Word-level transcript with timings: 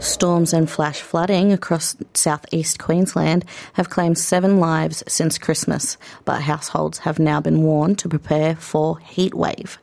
Storms 0.00 0.52
and 0.52 0.70
flash 0.70 1.00
flooding 1.00 1.52
across 1.52 1.96
southeast 2.14 2.78
Queensland 2.78 3.44
have 3.72 3.90
claimed 3.90 4.16
seven 4.16 4.60
lives 4.60 5.02
since 5.08 5.38
Christmas, 5.38 5.96
but 6.24 6.40
households 6.42 6.98
have 6.98 7.18
now 7.18 7.40
been 7.40 7.62
warned 7.62 7.98
to 7.98 8.08
prepare 8.08 8.54
for 8.54 8.98
heat 9.00 9.34
wave. 9.34 9.78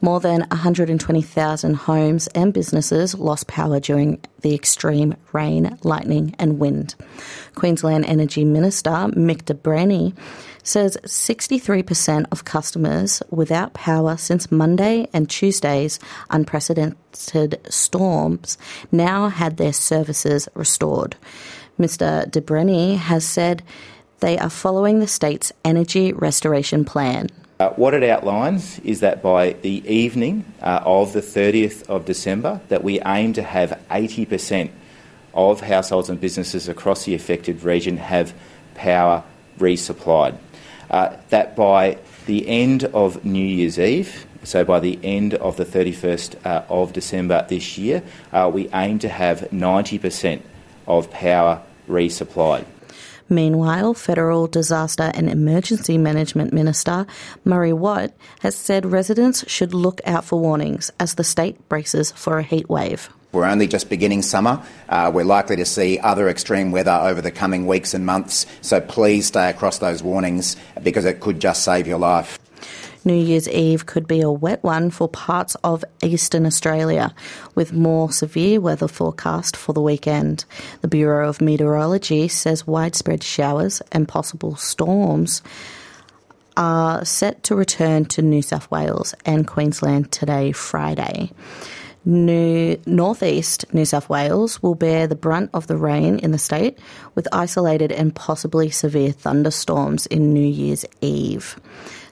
More 0.00 0.20
than 0.20 0.40
120,000 0.50 1.74
homes 1.74 2.26
and 2.28 2.52
businesses 2.52 3.14
lost 3.14 3.46
power 3.46 3.80
during 3.80 4.20
the 4.42 4.54
extreme 4.54 5.16
rain, 5.32 5.78
lightning, 5.82 6.34
and 6.38 6.58
wind. 6.58 6.94
Queensland 7.54 8.04
Energy 8.06 8.44
Minister 8.44 8.90
Mick 8.90 9.44
de 9.44 9.54
Brenni 9.54 10.14
says 10.62 10.96
63% 11.04 12.26
of 12.32 12.44
customers 12.44 13.22
without 13.30 13.74
power 13.74 14.16
since 14.16 14.50
Monday 14.50 15.08
and 15.12 15.28
Tuesday's 15.28 16.00
unprecedented 16.30 17.60
storms 17.68 18.58
now 18.90 19.28
had 19.28 19.56
their 19.56 19.72
services 19.72 20.48
restored. 20.54 21.16
Mr. 21.78 22.30
de 22.30 22.40
Brenni 22.40 22.96
has 22.96 23.24
said 23.24 23.62
they 24.20 24.38
are 24.38 24.50
following 24.50 25.00
the 25.00 25.08
state's 25.08 25.52
energy 25.64 26.12
restoration 26.12 26.84
plan. 26.84 27.28
Uh, 27.64 27.72
what 27.76 27.94
it 27.94 28.02
outlines 28.02 28.78
is 28.80 29.00
that 29.00 29.22
by 29.22 29.54
the 29.62 29.82
evening 29.90 30.44
uh, 30.60 30.82
of 30.84 31.14
the 31.14 31.22
30th 31.22 31.88
of 31.88 32.04
December, 32.04 32.60
that 32.68 32.84
we 32.84 33.00
aim 33.06 33.32
to 33.32 33.42
have 33.42 33.80
80% 33.90 34.68
of 35.32 35.62
households 35.62 36.10
and 36.10 36.20
businesses 36.20 36.68
across 36.68 37.06
the 37.06 37.14
affected 37.14 37.62
region 37.62 37.96
have 37.96 38.34
power 38.74 39.24
resupplied. 39.58 40.36
Uh, 40.90 41.16
that 41.30 41.56
by 41.56 41.96
the 42.26 42.46
end 42.46 42.84
of 42.84 43.24
New 43.24 43.46
Year's 43.46 43.78
Eve, 43.78 44.26
so 44.42 44.62
by 44.62 44.78
the 44.78 44.98
end 45.02 45.32
of 45.32 45.56
the 45.56 45.64
31st 45.64 46.44
uh, 46.44 46.64
of 46.68 46.92
December 46.92 47.46
this 47.48 47.78
year, 47.78 48.02
uh, 48.30 48.50
we 48.52 48.68
aim 48.74 48.98
to 48.98 49.08
have 49.08 49.40
90% 49.50 50.42
of 50.86 51.10
power 51.10 51.62
resupplied. 51.88 52.66
Meanwhile, 53.28 53.94
Federal 53.94 54.46
Disaster 54.46 55.10
and 55.14 55.28
Emergency 55.28 55.98
Management 55.98 56.52
Minister 56.52 57.06
Murray 57.44 57.72
Watt 57.72 58.12
has 58.40 58.54
said 58.54 58.86
residents 58.86 59.48
should 59.50 59.74
look 59.74 60.00
out 60.06 60.24
for 60.24 60.38
warnings 60.38 60.90
as 61.00 61.14
the 61.14 61.24
state 61.24 61.68
braces 61.68 62.12
for 62.12 62.38
a 62.38 62.42
heat 62.42 62.68
wave. 62.68 63.08
We're 63.32 63.46
only 63.46 63.66
just 63.66 63.90
beginning 63.90 64.22
summer. 64.22 64.64
Uh, 64.88 65.10
we're 65.12 65.24
likely 65.24 65.56
to 65.56 65.64
see 65.64 65.98
other 65.98 66.28
extreme 66.28 66.70
weather 66.70 66.92
over 66.92 67.20
the 67.20 67.32
coming 67.32 67.66
weeks 67.66 67.92
and 67.92 68.06
months, 68.06 68.46
so 68.60 68.80
please 68.80 69.26
stay 69.26 69.50
across 69.50 69.78
those 69.78 70.02
warnings 70.04 70.56
because 70.82 71.04
it 71.04 71.18
could 71.18 71.40
just 71.40 71.64
save 71.64 71.88
your 71.88 71.98
life. 71.98 72.38
New 73.04 73.14
Year's 73.14 73.48
Eve 73.48 73.86
could 73.86 74.06
be 74.06 74.20
a 74.20 74.30
wet 74.30 74.62
one 74.62 74.90
for 74.90 75.08
parts 75.08 75.56
of 75.62 75.84
eastern 76.02 76.46
Australia, 76.46 77.14
with 77.54 77.72
more 77.72 78.10
severe 78.10 78.60
weather 78.60 78.88
forecast 78.88 79.56
for 79.56 79.72
the 79.72 79.80
weekend. 79.80 80.44
The 80.80 80.88
Bureau 80.88 81.28
of 81.28 81.40
Meteorology 81.40 82.28
says 82.28 82.66
widespread 82.66 83.22
showers 83.22 83.82
and 83.92 84.08
possible 84.08 84.56
storms 84.56 85.42
are 86.56 87.04
set 87.04 87.42
to 87.44 87.54
return 87.54 88.04
to 88.06 88.22
New 88.22 88.42
South 88.42 88.70
Wales 88.70 89.14
and 89.24 89.46
Queensland 89.46 90.12
today, 90.12 90.52
Friday. 90.52 91.30
New 92.06 92.78
northeast 92.84 93.64
New 93.72 93.86
South 93.86 94.10
Wales 94.10 94.62
will 94.62 94.74
bear 94.74 95.06
the 95.06 95.16
brunt 95.16 95.50
of 95.54 95.66
the 95.66 95.76
rain 95.76 96.18
in 96.18 96.32
the 96.32 96.38
state, 96.38 96.78
with 97.14 97.26
isolated 97.32 97.90
and 97.90 98.14
possibly 98.14 98.68
severe 98.70 99.10
thunderstorms 99.10 100.06
in 100.06 100.34
New 100.34 100.46
Year's 100.46 100.84
Eve. 101.00 101.58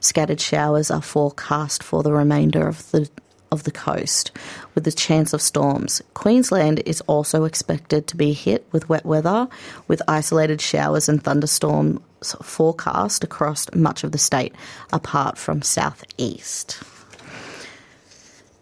Scattered 0.03 0.41
showers 0.41 0.91
are 0.91 1.01
forecast 1.01 1.81
for 1.81 2.03
the 2.03 2.13
remainder 2.13 2.67
of 2.67 2.91
the 2.91 3.09
of 3.53 3.63
the 3.63 3.71
coast, 3.71 4.33
with 4.75 4.83
the 4.83 4.91
chance 4.91 5.33
of 5.33 5.41
storms. 5.41 6.03
Queensland 6.15 6.81
is 6.87 7.03
also 7.03 7.45
expected 7.45 8.07
to 8.09 8.17
be 8.17 8.33
hit 8.33 8.67
with 8.73 8.89
wet 8.89 9.05
weather, 9.05 9.47
with 9.87 10.03
isolated 10.09 10.61
showers 10.61 11.09
and 11.09 11.23
thunderstorms 11.23 12.01
forecast 12.43 13.23
across 13.23 13.73
much 13.75 14.03
of 14.03 14.11
the 14.11 14.19
state, 14.19 14.55
apart 14.93 15.39
from 15.39 15.63
southeast. 15.63 16.83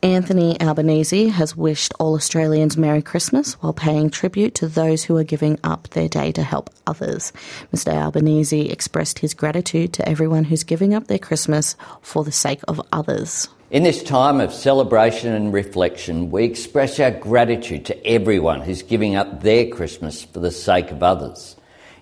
Anthony 0.03 0.59
Albanese 0.63 1.29
has 1.29 1.55
wished 1.55 1.93
all 2.01 2.15
Australians 2.15 2.79
Merry 2.79 3.03
Christmas 3.03 3.53
while 3.55 3.75
paying 3.75 4.09
tribute 4.09 4.55
to 4.55 4.67
those 4.67 5.05
who 5.05 5.15
are 5.19 5.25
giving 5.25 5.59
up 5.63 5.89
their 5.89 6.09
day 6.09 6.33
to 6.33 6.43
help 6.43 6.71
others. 6.87 7.35
Mr. 7.75 7.93
Albanese 7.93 8.71
expressed 8.71 9.19
his 9.19 9.35
gratitude 9.35 9.93
to 9.93 10.09
everyone 10.09 10.45
who's 10.45 10.65
giving 10.65 10.95
up 10.95 11.09
their 11.09 11.19
Christmas 11.19 11.77
for 12.01 12.25
the 12.25 12.33
sake 12.33 12.61
of 12.67 12.81
others. 12.93 13.49
In 13.71 13.83
this 13.83 14.03
time 14.03 14.41
of 14.41 14.55
celebration 14.55 15.35
and 15.35 15.53
reflection, 15.53 16.31
we 16.31 16.45
express 16.45 16.99
our 16.99 17.11
gratitude 17.11 17.85
to 17.85 18.07
everyone 18.07 18.63
who's 18.63 18.83
giving 18.83 19.17
up 19.17 19.43
their 19.43 19.69
Christmas 19.69 20.25
for 20.25 20.41
the 20.41 20.51
sake 20.51 20.91
of 20.91 21.03
others. 21.03 21.57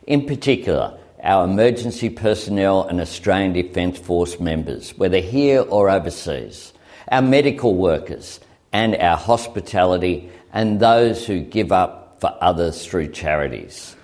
In 0.06 0.24
particular, 0.24 0.96
our 1.24 1.44
emergency 1.44 2.10
personnel 2.10 2.84
and 2.84 3.00
Australian 3.00 3.54
Defence 3.54 3.98
Force 3.98 4.38
members, 4.38 4.96
whether 4.96 5.18
here 5.18 5.62
or 5.62 5.90
overseas 5.90 6.72
our 7.10 7.22
medical 7.22 7.74
workers, 7.74 8.40
and 8.72 8.96
our 8.96 9.16
hospitality, 9.16 10.30
and 10.52 10.80
those 10.80 11.26
who 11.26 11.40
give 11.40 11.72
up 11.72 12.16
for 12.20 12.36
others 12.40 12.84
through 12.84 13.08
charities. 13.08 13.96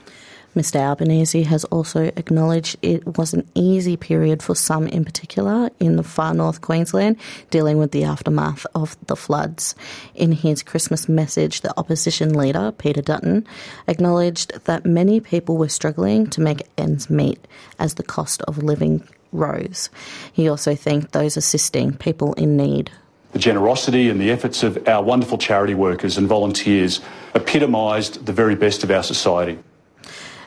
Mr. 0.56 0.76
Albanese 0.76 1.42
has 1.42 1.64
also 1.64 2.04
acknowledged 2.16 2.76
it 2.80 3.18
was 3.18 3.34
an 3.34 3.48
easy 3.56 3.96
period 3.96 4.40
for 4.40 4.54
some 4.54 4.86
in 4.86 5.04
particular 5.04 5.68
in 5.80 5.96
the 5.96 6.02
far 6.04 6.32
north 6.32 6.60
Queensland 6.60 7.16
dealing 7.50 7.78
with 7.78 7.90
the 7.90 8.04
aftermath 8.04 8.64
of 8.72 8.96
the 9.06 9.16
floods. 9.16 9.74
In 10.14 10.30
his 10.30 10.62
Christmas 10.62 11.08
message, 11.08 11.62
the 11.62 11.76
opposition 11.76 12.34
leader, 12.34 12.70
Peter 12.70 13.02
Dutton, 13.02 13.44
acknowledged 13.88 14.52
that 14.66 14.86
many 14.86 15.18
people 15.18 15.56
were 15.56 15.68
struggling 15.68 16.28
to 16.28 16.40
make 16.40 16.62
ends 16.78 17.10
meet 17.10 17.44
as 17.80 17.94
the 17.94 18.04
cost 18.04 18.40
of 18.42 18.58
living 18.58 19.02
rose. 19.34 19.90
He 20.32 20.48
also 20.48 20.74
thanked 20.74 21.12
those 21.12 21.36
assisting 21.36 21.94
people 21.94 22.32
in 22.34 22.56
need. 22.56 22.90
The 23.32 23.38
generosity 23.40 24.08
and 24.08 24.20
the 24.20 24.30
efforts 24.30 24.62
of 24.62 24.86
our 24.86 25.02
wonderful 25.02 25.38
charity 25.38 25.74
workers 25.74 26.16
and 26.16 26.28
volunteers 26.28 27.00
epitomised 27.34 28.26
the 28.26 28.32
very 28.32 28.54
best 28.54 28.84
of 28.84 28.90
our 28.90 29.02
society. 29.02 29.58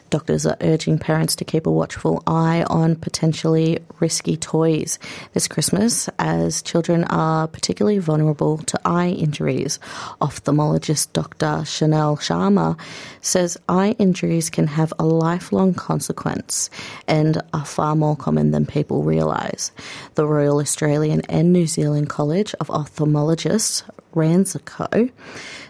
Doctors 0.09 0.45
are 0.45 0.55
urging 0.61 0.97
parents 0.97 1.35
to 1.35 1.45
keep 1.45 1.65
a 1.65 1.71
watchful 1.71 2.23
eye 2.25 2.63
on 2.69 2.95
potentially 2.95 3.79
risky 3.99 4.37
toys 4.37 4.99
this 5.33 5.47
Christmas, 5.47 6.09
as 6.17 6.61
children 6.61 7.03
are 7.05 7.47
particularly 7.47 7.99
vulnerable 7.99 8.59
to 8.59 8.79
eye 8.85 9.09
injuries. 9.09 9.79
Ophthalmologist 10.21 11.11
Dr. 11.11 11.65
Chanel 11.65 12.15
Sharma 12.17 12.79
says 13.21 13.57
eye 13.67 13.95
injuries 13.99 14.49
can 14.49 14.67
have 14.67 14.93
a 14.97 15.05
lifelong 15.05 15.73
consequence 15.73 16.69
and 17.07 17.41
are 17.53 17.65
far 17.65 17.95
more 17.95 18.15
common 18.15 18.51
than 18.51 18.65
people 18.65 19.03
realise. 19.03 19.71
The 20.15 20.25
Royal 20.25 20.59
Australian 20.59 21.21
and 21.27 21.51
New 21.51 21.67
Zealand 21.67 22.09
College 22.09 22.53
of 22.61 22.67
Ophthalmologists, 22.67 23.83
RANZCO, 24.17 25.11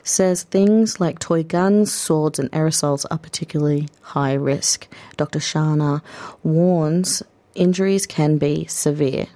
says 0.04 0.44
things 0.44 1.00
like 1.00 1.20
toy 1.20 1.44
guns, 1.44 1.94
swords, 1.94 2.40
and 2.40 2.50
aerosols 2.52 3.06
are 3.12 3.18
particularly 3.18 3.90
high 4.02 4.34
risk. 4.34 4.88
Dr. 5.18 5.40
Sharma 5.40 6.02
warns 6.44 7.22
injuries 7.56 8.06
can 8.06 8.38
be 8.38 8.66
severe. 8.66 9.28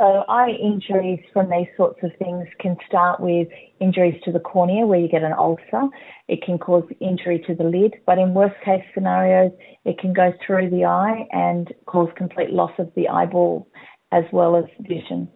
So, 0.00 0.24
eye 0.28 0.50
injuries 0.50 1.20
from 1.32 1.50
these 1.50 1.68
sorts 1.76 2.00
of 2.02 2.10
things 2.18 2.48
can 2.58 2.76
start 2.86 3.20
with 3.20 3.48
injuries 3.80 4.20
to 4.24 4.32
the 4.32 4.40
cornea, 4.40 4.86
where 4.86 4.98
you 4.98 5.08
get 5.08 5.22
an 5.22 5.32
ulcer. 5.32 5.88
It 6.26 6.42
can 6.42 6.58
cause 6.58 6.84
injury 7.00 7.44
to 7.46 7.54
the 7.54 7.64
lid, 7.64 7.94
but 8.06 8.18
in 8.18 8.34
worst 8.34 8.56
case 8.64 8.82
scenarios, 8.92 9.52
it 9.84 9.98
can 9.98 10.12
go 10.12 10.32
through 10.44 10.70
the 10.70 10.84
eye 10.86 11.28
and 11.30 11.72
cause 11.86 12.08
complete 12.16 12.50
loss 12.50 12.72
of 12.78 12.90
the 12.96 13.08
eyeball 13.08 13.68
as 14.10 14.24
well 14.32 14.56
as 14.56 14.64
vision. 14.80 15.28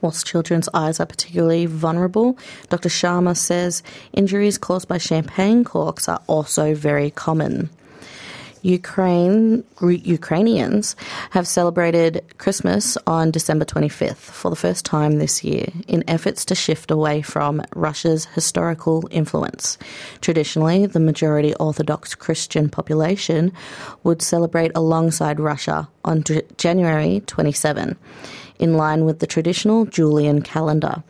Whilst 0.00 0.26
children's 0.26 0.68
eyes 0.74 1.00
are 1.00 1.06
particularly 1.06 1.66
vulnerable, 1.66 2.38
Dr. 2.68 2.88
Sharma 2.88 3.36
says 3.36 3.82
injuries 4.12 4.58
caused 4.58 4.88
by 4.88 4.98
champagne 4.98 5.64
corks 5.64 6.08
are 6.08 6.20
also 6.26 6.74
very 6.74 7.10
common. 7.10 7.70
Ukraine, 8.66 9.62
Ukrainians 9.80 10.96
have 11.30 11.46
celebrated 11.46 12.24
Christmas 12.38 12.98
on 13.06 13.30
December 13.30 13.64
25th 13.64 14.16
for 14.16 14.50
the 14.50 14.56
first 14.56 14.84
time 14.84 15.18
this 15.18 15.44
year 15.44 15.66
in 15.86 16.02
efforts 16.08 16.44
to 16.46 16.56
shift 16.56 16.90
away 16.90 17.22
from 17.22 17.62
Russia's 17.76 18.24
historical 18.24 19.06
influence. 19.12 19.78
Traditionally, 20.20 20.86
the 20.86 20.98
majority 20.98 21.54
Orthodox 21.54 22.16
Christian 22.16 22.68
population 22.68 23.52
would 24.02 24.20
celebrate 24.20 24.72
alongside 24.74 25.38
Russia 25.38 25.88
on 26.04 26.24
January 26.56 27.22
27 27.26 27.96
in 28.58 28.76
line 28.76 29.04
with 29.04 29.18
the 29.18 29.26
traditional 29.26 29.84
Julian 29.84 30.42
calendar. 30.42 31.02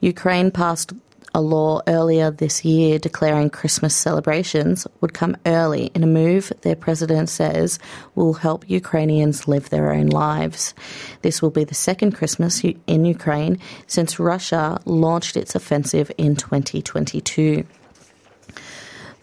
Ukraine 0.00 0.50
passed 0.50 0.92
a 1.34 1.40
law 1.40 1.80
earlier 1.86 2.30
this 2.30 2.64
year 2.64 2.98
declaring 2.98 3.48
Christmas 3.48 3.94
celebrations 3.94 4.86
would 5.00 5.14
come 5.14 5.36
early 5.46 5.86
in 5.94 6.02
a 6.02 6.06
move 6.06 6.52
their 6.60 6.76
president 6.76 7.28
says 7.28 7.78
will 8.14 8.34
help 8.34 8.68
Ukrainians 8.68 9.48
live 9.48 9.70
their 9.70 9.92
own 9.92 10.08
lives. 10.08 10.74
This 11.22 11.40
will 11.40 11.50
be 11.50 11.64
the 11.64 11.74
second 11.74 12.12
Christmas 12.12 12.62
in 12.86 13.04
Ukraine 13.04 13.58
since 13.86 14.18
Russia 14.18 14.80
launched 14.84 15.36
its 15.36 15.54
offensive 15.54 16.12
in 16.18 16.36
2022. 16.36 17.64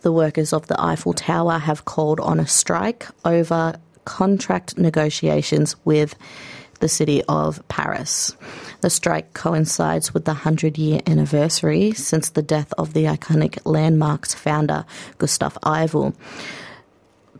The 0.02 0.12
workers 0.12 0.54
of 0.54 0.68
the 0.68 0.82
Eiffel 0.82 1.14
Tower 1.14 1.60
have 1.60 1.86
called 1.86 2.20
on 2.22 2.40
a 2.40 2.48
strike 2.48 3.06
over 3.26 3.76
contract 4.06 4.78
negotiations 4.78 5.76
with 5.86 6.16
the 6.80 6.90
city 6.90 7.24
of 7.28 7.66
Paris. 7.68 8.36
The 8.82 8.90
strike 8.90 9.34
coincides 9.34 10.14
with 10.14 10.26
the 10.26 10.32
100 10.32 10.78
year 10.78 11.02
anniversary 11.06 11.94
since 11.94 12.30
the 12.30 12.42
death 12.42 12.74
of 12.78 12.94
the 12.94 13.06
iconic 13.06 13.60
landmark's 13.66 14.34
founder, 14.34 14.86
Gustave 15.18 15.58
Eiffel. 15.64 16.16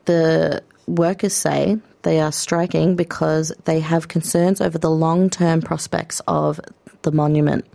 The 0.06 0.64
workers 0.88 1.34
say 1.34 1.78
they 2.02 2.20
are 2.20 2.32
striking 2.32 2.96
because 2.96 3.52
they 3.66 3.80
have 3.80 4.08
concerns 4.08 4.62
over 4.62 4.78
the 4.78 4.90
long 4.90 5.30
term 5.30 5.62
prospects 5.62 6.22
of 6.28 6.60
the 7.02 7.12
monument. 7.12 7.66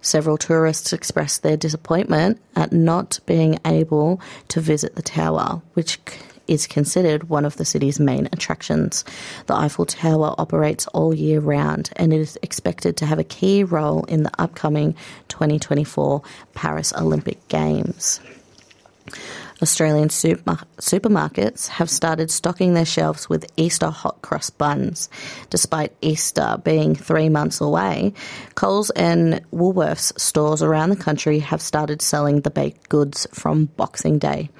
Several 0.00 0.38
tourists 0.38 0.92
expressed 0.92 1.42
their 1.42 1.56
disappointment 1.56 2.40
at 2.54 2.72
not 2.72 3.18
being 3.26 3.58
able 3.64 4.20
to 4.48 4.60
visit 4.60 4.94
the 4.94 5.02
tower, 5.02 5.60
which 5.74 5.98
is 6.48 6.66
considered 6.66 7.28
one 7.28 7.44
of 7.44 7.56
the 7.56 7.64
city's 7.64 8.00
main 8.00 8.26
attractions. 8.32 9.04
The 9.46 9.54
Eiffel 9.54 9.86
Tower 9.86 10.34
operates 10.38 10.86
all 10.88 11.14
year 11.14 11.40
round 11.40 11.90
and 11.96 12.12
it 12.12 12.20
is 12.20 12.38
expected 12.42 12.96
to 12.96 13.06
have 13.06 13.18
a 13.18 13.24
key 13.24 13.62
role 13.64 14.04
in 14.04 14.22
the 14.22 14.32
upcoming 14.40 14.94
2024 15.28 16.22
Paris 16.54 16.92
Olympic 16.94 17.46
Games. 17.48 18.20
Australian 19.60 20.08
super- 20.08 20.58
supermarkets 20.76 21.66
have 21.68 21.90
started 21.90 22.30
stocking 22.30 22.74
their 22.74 22.84
shelves 22.84 23.28
with 23.28 23.50
Easter 23.56 23.90
hot 23.90 24.22
cross 24.22 24.50
buns. 24.50 25.08
Despite 25.50 25.92
Easter 26.00 26.60
being 26.62 26.94
three 26.94 27.28
months 27.28 27.60
away, 27.60 28.12
Coles 28.54 28.90
and 28.90 29.42
Woolworths 29.52 30.18
stores 30.18 30.62
around 30.62 30.90
the 30.90 30.96
country 30.96 31.40
have 31.40 31.60
started 31.60 32.02
selling 32.02 32.42
the 32.42 32.50
baked 32.50 32.88
goods 32.88 33.26
from 33.32 33.66
Boxing 33.76 34.18
Day. 34.18 34.50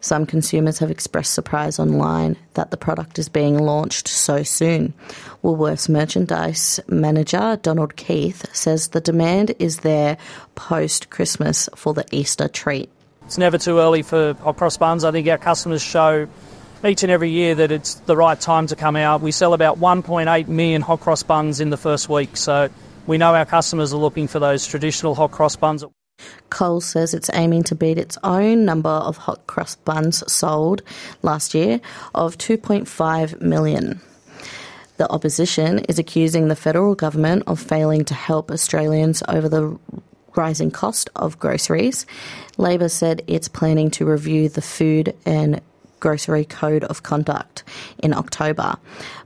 Some 0.00 0.26
consumers 0.26 0.78
have 0.78 0.90
expressed 0.90 1.34
surprise 1.34 1.78
online 1.78 2.36
that 2.54 2.70
the 2.70 2.76
product 2.76 3.18
is 3.18 3.28
being 3.28 3.58
launched 3.58 4.08
so 4.08 4.42
soon. 4.42 4.94
Woolworths 5.42 5.88
merchandise 5.88 6.80
manager 6.88 7.58
Donald 7.62 7.96
Keith 7.96 8.44
says 8.54 8.88
the 8.88 9.00
demand 9.00 9.54
is 9.58 9.80
there 9.80 10.16
post 10.54 11.10
Christmas 11.10 11.68
for 11.74 11.94
the 11.94 12.04
Easter 12.10 12.48
treat. 12.48 12.90
It's 13.24 13.38
never 13.38 13.58
too 13.58 13.78
early 13.78 14.02
for 14.02 14.34
hot 14.34 14.56
cross 14.56 14.76
buns. 14.76 15.04
I 15.04 15.10
think 15.10 15.26
our 15.28 15.38
customers 15.38 15.82
show 15.82 16.28
each 16.84 17.02
and 17.02 17.10
every 17.10 17.30
year 17.30 17.54
that 17.54 17.72
it's 17.72 17.94
the 17.94 18.16
right 18.16 18.40
time 18.40 18.66
to 18.68 18.76
come 18.76 18.96
out. 18.96 19.20
We 19.20 19.32
sell 19.32 19.54
about 19.54 19.78
1.8 19.78 20.48
million 20.48 20.82
hot 20.82 21.00
cross 21.00 21.22
buns 21.22 21.60
in 21.60 21.70
the 21.70 21.76
first 21.76 22.08
week, 22.08 22.36
so 22.36 22.68
we 23.06 23.18
know 23.18 23.34
our 23.34 23.46
customers 23.46 23.92
are 23.92 23.98
looking 23.98 24.28
for 24.28 24.38
those 24.38 24.66
traditional 24.66 25.14
hot 25.14 25.32
cross 25.32 25.56
buns. 25.56 25.84
Coles 26.50 26.86
says 26.86 27.12
it's 27.12 27.30
aiming 27.34 27.64
to 27.64 27.74
beat 27.74 27.98
its 27.98 28.16
own 28.24 28.64
number 28.64 28.88
of 28.88 29.18
hot 29.18 29.46
cross 29.46 29.76
buns 29.76 30.24
sold 30.32 30.82
last 31.22 31.54
year 31.54 31.80
of 32.14 32.38
2.5 32.38 33.42
million. 33.42 34.00
The 34.96 35.10
opposition 35.10 35.80
is 35.80 35.98
accusing 35.98 36.48
the 36.48 36.56
federal 36.56 36.94
government 36.94 37.42
of 37.46 37.60
failing 37.60 38.06
to 38.06 38.14
help 38.14 38.50
Australians 38.50 39.22
over 39.28 39.48
the 39.48 39.78
rising 40.34 40.70
cost 40.70 41.10
of 41.16 41.38
groceries. 41.38 42.06
Labor 42.56 42.88
said 42.88 43.22
it's 43.26 43.48
planning 43.48 43.90
to 43.90 44.06
review 44.06 44.48
the 44.48 44.62
food 44.62 45.14
and 45.26 45.60
grocery 46.00 46.44
code 46.44 46.84
of 46.84 47.02
conduct 47.02 47.64
in 47.98 48.12
October, 48.12 48.76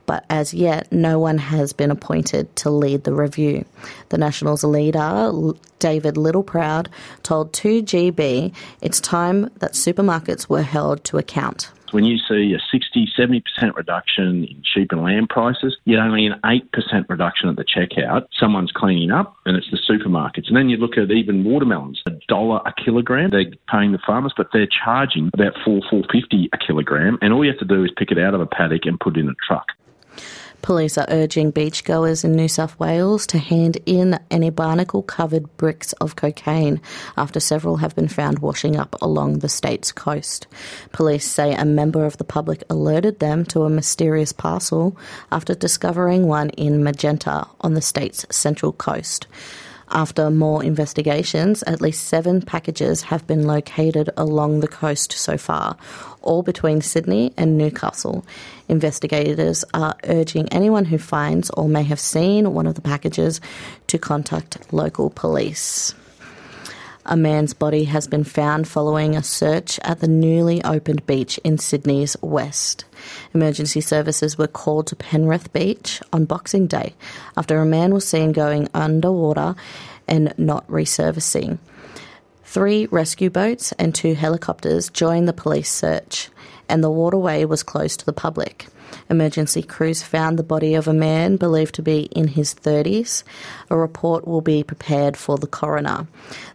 but 0.05 0.25
as 0.29 0.53
yet 0.53 0.91
no 0.91 1.19
one 1.19 1.37
has 1.37 1.73
been 1.73 1.91
appointed 1.91 2.55
to 2.57 2.69
lead 2.69 3.03
the 3.03 3.13
review. 3.13 3.65
The 4.09 4.17
Nationals 4.17 4.63
leader, 4.63 5.31
David 5.79 6.15
Littleproud, 6.15 6.87
told 7.23 7.53
2GB 7.53 8.53
it's 8.81 8.99
time 8.99 9.49
that 9.59 9.73
supermarkets 9.73 10.49
were 10.49 10.63
held 10.63 11.03
to 11.05 11.17
account. 11.17 11.71
When 11.91 12.05
you 12.05 12.17
see 12.17 12.53
a 12.53 12.59
60, 12.71 13.09
70% 13.17 13.75
reduction 13.75 14.45
in 14.45 14.63
sheep 14.63 14.91
and 14.91 15.03
lamb 15.03 15.27
prices, 15.27 15.77
yet 15.85 15.99
only 15.99 16.25
an 16.25 16.39
8% 16.43 17.09
reduction 17.09 17.49
at 17.49 17.57
the 17.57 17.65
checkout, 17.65 18.27
someone's 18.37 18.71
cleaning 18.71 19.11
up 19.11 19.35
and 19.45 19.57
it's 19.57 19.69
the 19.71 19.77
supermarkets. 19.77 20.47
And 20.47 20.55
then 20.55 20.69
you 20.69 20.77
look 20.77 20.97
at 20.97 21.11
even 21.11 21.43
watermelons, 21.43 22.01
a 22.07 22.11
dollar 22.27 22.61
a 22.65 22.73
kilogram. 22.73 23.29
They're 23.29 23.51
paying 23.69 23.91
the 23.91 23.99
farmers, 24.05 24.33
but 24.35 24.47
they're 24.53 24.67
charging 24.67 25.29
about 25.33 25.53
four, 25.63 25.81
four 25.89 26.03
fifty 26.11 26.49
a 26.53 26.57
kilogram. 26.57 27.17
And 27.21 27.33
all 27.33 27.43
you 27.43 27.51
have 27.51 27.59
to 27.59 27.65
do 27.65 27.83
is 27.83 27.91
pick 27.97 28.11
it 28.11 28.17
out 28.17 28.33
of 28.33 28.41
a 28.41 28.45
paddock 28.45 28.85
and 28.85 28.99
put 28.99 29.17
it 29.17 29.19
in 29.19 29.29
a 29.29 29.35
truck. 29.45 29.67
Police 30.61 30.97
are 30.97 31.07
urging 31.09 31.51
beachgoers 31.51 32.23
in 32.23 32.33
New 32.33 32.47
South 32.47 32.79
Wales 32.79 33.25
to 33.27 33.39
hand 33.39 33.77
in 33.85 34.19
any 34.29 34.49
barnacle 34.49 35.01
covered 35.01 35.57
bricks 35.57 35.93
of 35.93 36.15
cocaine 36.15 36.79
after 37.17 37.39
several 37.39 37.77
have 37.77 37.95
been 37.95 38.07
found 38.07 38.39
washing 38.39 38.75
up 38.75 38.95
along 39.01 39.39
the 39.39 39.49
state's 39.49 39.91
coast. 39.91 40.47
Police 40.91 41.25
say 41.25 41.53
a 41.53 41.65
member 41.65 42.05
of 42.05 42.17
the 42.17 42.23
public 42.23 42.63
alerted 42.69 43.19
them 43.19 43.43
to 43.45 43.63
a 43.63 43.69
mysterious 43.69 44.31
parcel 44.31 44.95
after 45.31 45.55
discovering 45.55 46.27
one 46.27 46.49
in 46.51 46.83
Magenta 46.83 47.47
on 47.61 47.73
the 47.73 47.81
state's 47.81 48.25
central 48.29 48.71
coast. 48.71 49.27
After 49.93 50.29
more 50.29 50.63
investigations, 50.63 51.63
at 51.63 51.81
least 51.81 52.05
seven 52.05 52.41
packages 52.41 53.01
have 53.01 53.27
been 53.27 53.45
located 53.45 54.09
along 54.15 54.61
the 54.61 54.67
coast 54.69 55.11
so 55.11 55.37
far, 55.37 55.75
all 56.21 56.43
between 56.43 56.79
Sydney 56.79 57.33
and 57.35 57.57
Newcastle. 57.57 58.25
Investigators 58.69 59.65
are 59.73 59.97
urging 60.05 60.47
anyone 60.47 60.85
who 60.85 60.97
finds 60.97 61.49
or 61.51 61.67
may 61.67 61.83
have 61.83 61.99
seen 61.99 62.53
one 62.53 62.67
of 62.67 62.75
the 62.75 62.81
packages 62.81 63.41
to 63.87 63.99
contact 63.99 64.71
local 64.71 65.09
police. 65.09 65.93
A 67.05 67.17
man's 67.17 67.55
body 67.55 67.85
has 67.85 68.05
been 68.05 68.23
found 68.23 68.67
following 68.67 69.15
a 69.15 69.23
search 69.23 69.79
at 69.79 70.01
the 70.01 70.07
newly 70.07 70.63
opened 70.63 71.07
beach 71.07 71.39
in 71.43 71.57
Sydney's 71.57 72.15
west. 72.21 72.85
Emergency 73.33 73.81
services 73.81 74.37
were 74.37 74.47
called 74.47 74.85
to 74.87 74.95
Penrith 74.95 75.51
Beach 75.51 75.99
on 76.13 76.25
Boxing 76.25 76.67
Day 76.67 76.93
after 77.35 77.59
a 77.59 77.65
man 77.65 77.91
was 77.91 78.07
seen 78.07 78.33
going 78.33 78.67
underwater 78.75 79.55
and 80.07 80.31
not 80.37 80.67
resurfacing. 80.67 81.57
Three 82.43 82.85
rescue 82.87 83.31
boats 83.31 83.71
and 83.73 83.95
two 83.95 84.13
helicopters 84.13 84.89
joined 84.89 85.27
the 85.27 85.33
police 85.33 85.71
search, 85.71 86.29
and 86.69 86.83
the 86.83 86.91
waterway 86.91 87.45
was 87.45 87.63
closed 87.63 88.01
to 88.01 88.05
the 88.05 88.13
public. 88.13 88.67
Emergency 89.09 89.63
crews 89.63 90.03
found 90.03 90.37
the 90.37 90.43
body 90.43 90.73
of 90.73 90.87
a 90.87 90.93
man 90.93 91.37
believed 91.37 91.75
to 91.75 91.81
be 91.81 92.03
in 92.11 92.27
his 92.27 92.53
30s. 92.53 93.23
A 93.69 93.77
report 93.77 94.27
will 94.27 94.41
be 94.41 94.63
prepared 94.63 95.17
for 95.17 95.37
the 95.37 95.47
coroner. 95.47 96.07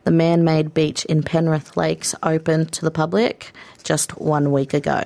The 0.05 0.11
man 0.11 0.45
made 0.45 0.75
beach 0.75 1.05
in 1.05 1.23
Penrith 1.23 1.77
Lakes 1.77 2.15
opened 2.23 2.73
to 2.73 2.85
the 2.85 2.91
public 2.91 3.53
just 3.83 4.19
one 4.19 4.53
week 4.53 4.75
ago. 4.75 5.03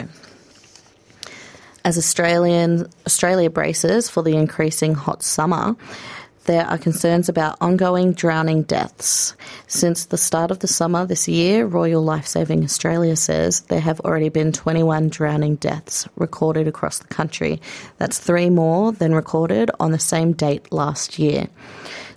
As 1.84 1.96
Australian, 1.96 2.90
Australia 3.06 3.48
braces 3.48 4.10
for 4.10 4.22
the 4.22 4.36
increasing 4.36 4.94
hot 4.94 5.22
summer, 5.22 5.76
there 6.50 6.66
are 6.66 6.78
concerns 6.78 7.28
about 7.28 7.56
ongoing 7.60 8.12
drowning 8.12 8.64
deaths. 8.64 9.36
Since 9.68 10.06
the 10.06 10.18
start 10.18 10.50
of 10.50 10.58
the 10.58 10.66
summer 10.66 11.06
this 11.06 11.28
year, 11.28 11.64
Royal 11.64 12.02
Lifesaving 12.02 12.64
Australia 12.64 13.14
says 13.14 13.60
there 13.60 13.78
have 13.78 14.00
already 14.00 14.30
been 14.30 14.50
21 14.50 15.10
drowning 15.10 15.54
deaths 15.54 16.08
recorded 16.16 16.66
across 16.66 16.98
the 16.98 17.06
country. 17.06 17.60
That's 17.98 18.18
three 18.18 18.50
more 18.50 18.90
than 18.90 19.14
recorded 19.14 19.70
on 19.78 19.92
the 19.92 20.00
same 20.00 20.32
date 20.32 20.72
last 20.72 21.20
year. 21.20 21.46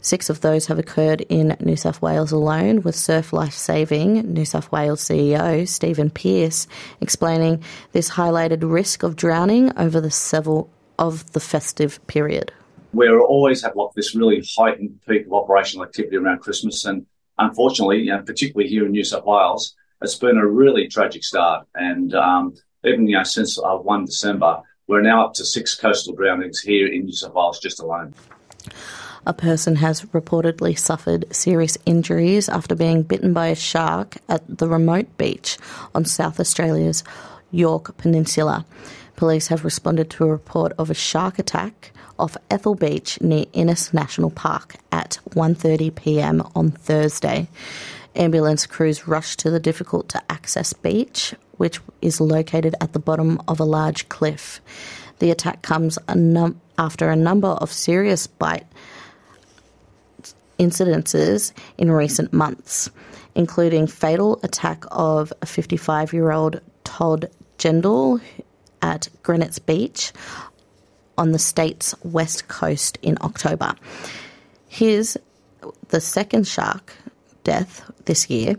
Six 0.02 0.32
of 0.32 0.42
those 0.42 0.66
have 0.66 0.80
occurred 0.80 1.22
in 1.30 1.56
New 1.60 1.76
South 1.76 2.02
Wales 2.02 2.32
alone, 2.32 2.82
with 2.82 2.96
Surf 2.96 3.34
Life 3.34 3.54
Saving 3.54 4.34
New 4.34 4.46
South 4.46 4.72
Wales 4.72 5.08
CEO 5.08 5.68
Stephen 5.68 6.10
Pearce 6.10 6.66
explaining 7.02 7.64
this 7.92 8.10
highlighted 8.10 8.68
risk 8.68 9.04
of 9.04 9.16
drowning 9.16 9.78
over 9.78 10.02
the 10.02 10.10
several 10.10 10.72
of 10.98 11.32
the 11.34 11.40
festive 11.40 12.00
period 12.08 12.52
we 12.94 13.10
always 13.10 13.64
have 13.64 13.76
like 13.76 13.90
this 13.96 14.16
really 14.16 14.44
heightened 14.56 15.00
peak 15.08 15.26
of 15.26 15.34
operational 15.34 15.86
activity 15.86 16.16
around 16.16 16.40
Christmas. 16.40 16.86
And 16.86 17.06
unfortunately, 17.38 18.00
you 18.02 18.12
know, 18.12 18.22
particularly 18.22 18.70
here 18.70 18.86
in 18.86 18.92
New 18.92 19.04
South 19.04 19.26
Wales, 19.26 19.76
it's 20.02 20.16
been 20.16 20.38
a 20.38 20.46
really 20.46 20.88
tragic 20.88 21.24
start. 21.24 21.68
And 21.74 22.14
um, 22.14 22.54
even 22.86 23.08
you 23.08 23.18
know, 23.18 23.24
since 23.24 23.58
uh, 23.58 23.76
1 23.76 24.06
December, 24.06 24.62
we're 24.88 25.02
now 25.02 25.26
up 25.26 25.34
to 25.36 25.46
six 25.46 25.76
coastal 25.76 26.14
drownings 26.14 26.60
here 26.60 26.88
in 26.88 27.06
New 27.06 27.14
South 27.14 27.34
Wales 27.34 27.60
just 27.60 27.80
alone. 27.80 28.14
A 29.26 29.34
person 29.34 29.78
has 29.78 30.02
reportedly 30.02 30.78
suffered 30.78 31.26
serious 31.34 31.78
injuries 31.86 32.50
after 32.50 32.76
being 32.76 33.04
bitten 33.04 33.34
by 33.34 33.48
a 33.48 33.56
shark 33.56 34.18
at 34.28 34.44
the 34.58 34.68
remote 34.68 35.18
beach 35.18 35.58
on 35.96 36.04
South 36.04 36.42
Australia's 36.42 37.06
Yorke 37.50 37.96
Peninsula. 37.96 38.66
Police 39.16 39.48
have 39.48 39.64
responded 39.64 40.10
to 40.10 40.26
a 40.26 40.32
report 40.32 40.74
of 40.78 40.90
a 40.90 40.94
shark 40.94 41.40
attack 41.40 41.93
off 42.20 42.38
Ethel 42.50 42.76
Beach 42.76 43.20
near 43.22 43.46
Innes 43.54 43.94
National 43.94 44.30
Park 44.30 44.76
at 44.92 45.20
1:30 45.30 45.96
p.m. 45.96 46.44
on 46.56 46.72
Thursday. 46.72 47.48
Ambulance 48.16 48.66
crews 48.68 49.08
rushed 49.08 49.40
to 49.40 49.50
the 49.50 49.60
difficult 49.60 50.10
to 50.10 50.22
access 50.30 50.74
beach, 50.74 51.34
which 51.58 51.80
is 52.02 52.22
located 52.22 52.76
at 52.80 52.94
the 52.94 53.00
bottom 53.00 53.42
of 53.48 53.60
a 53.60 53.66
large 53.66 54.08
cliff. 54.10 54.62
The 55.20 55.32
attack 55.32 55.62
comes 55.62 55.98
a 56.08 56.16
num- 56.16 56.60
after 56.78 57.10
a 57.10 57.16
number 57.16 57.48
of 57.48 57.72
serious 57.72 58.28
bite 58.28 58.68
incidences 60.60 61.52
in 61.78 61.92
recent 61.92 62.32
months. 62.34 62.90
including 63.36 63.88
fatal 63.88 64.40
attack 64.44 64.86
of 64.92 65.34
a 65.42 65.46
55 65.46 66.14
year 66.14 66.32
old 66.32 66.62
Todd 66.84 67.30
Gendel 67.58 68.22
at 68.82 69.08
Greenwich 69.24 69.66
Beach 69.66 70.14
on 71.18 71.32
the 71.32 71.40
state's 71.40 71.96
west 72.04 72.48
coast 72.48 72.98
in 73.02 73.18
October. 73.22 73.76
His 74.68 75.18
the 75.90 76.02
second 76.02 76.48
shark 76.48 76.94
death 77.44 77.90
this 78.06 78.30
year 78.30 78.56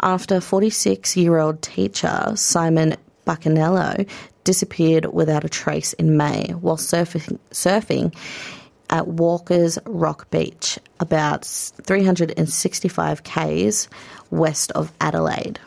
after 0.00 0.40
46 0.40 1.16
year 1.16 1.38
old 1.38 1.62
teacher 1.62 2.32
Simon 2.34 2.96
Baccanello 3.26 4.08
disappeared 4.44 5.06
without 5.12 5.44
a 5.44 5.48
trace 5.48 5.92
in 5.94 6.16
May 6.16 6.52
while 6.60 6.76
surfing, 6.76 7.38
surfing 7.50 8.14
at 8.88 9.06
Walker's 9.06 9.78
Rock 9.86 10.30
Beach, 10.30 10.78
about 10.98 11.44
365 11.44 13.22
k's 13.22 13.88
west 14.30 14.72
of 14.72 14.92
Adelaide. 15.00 15.60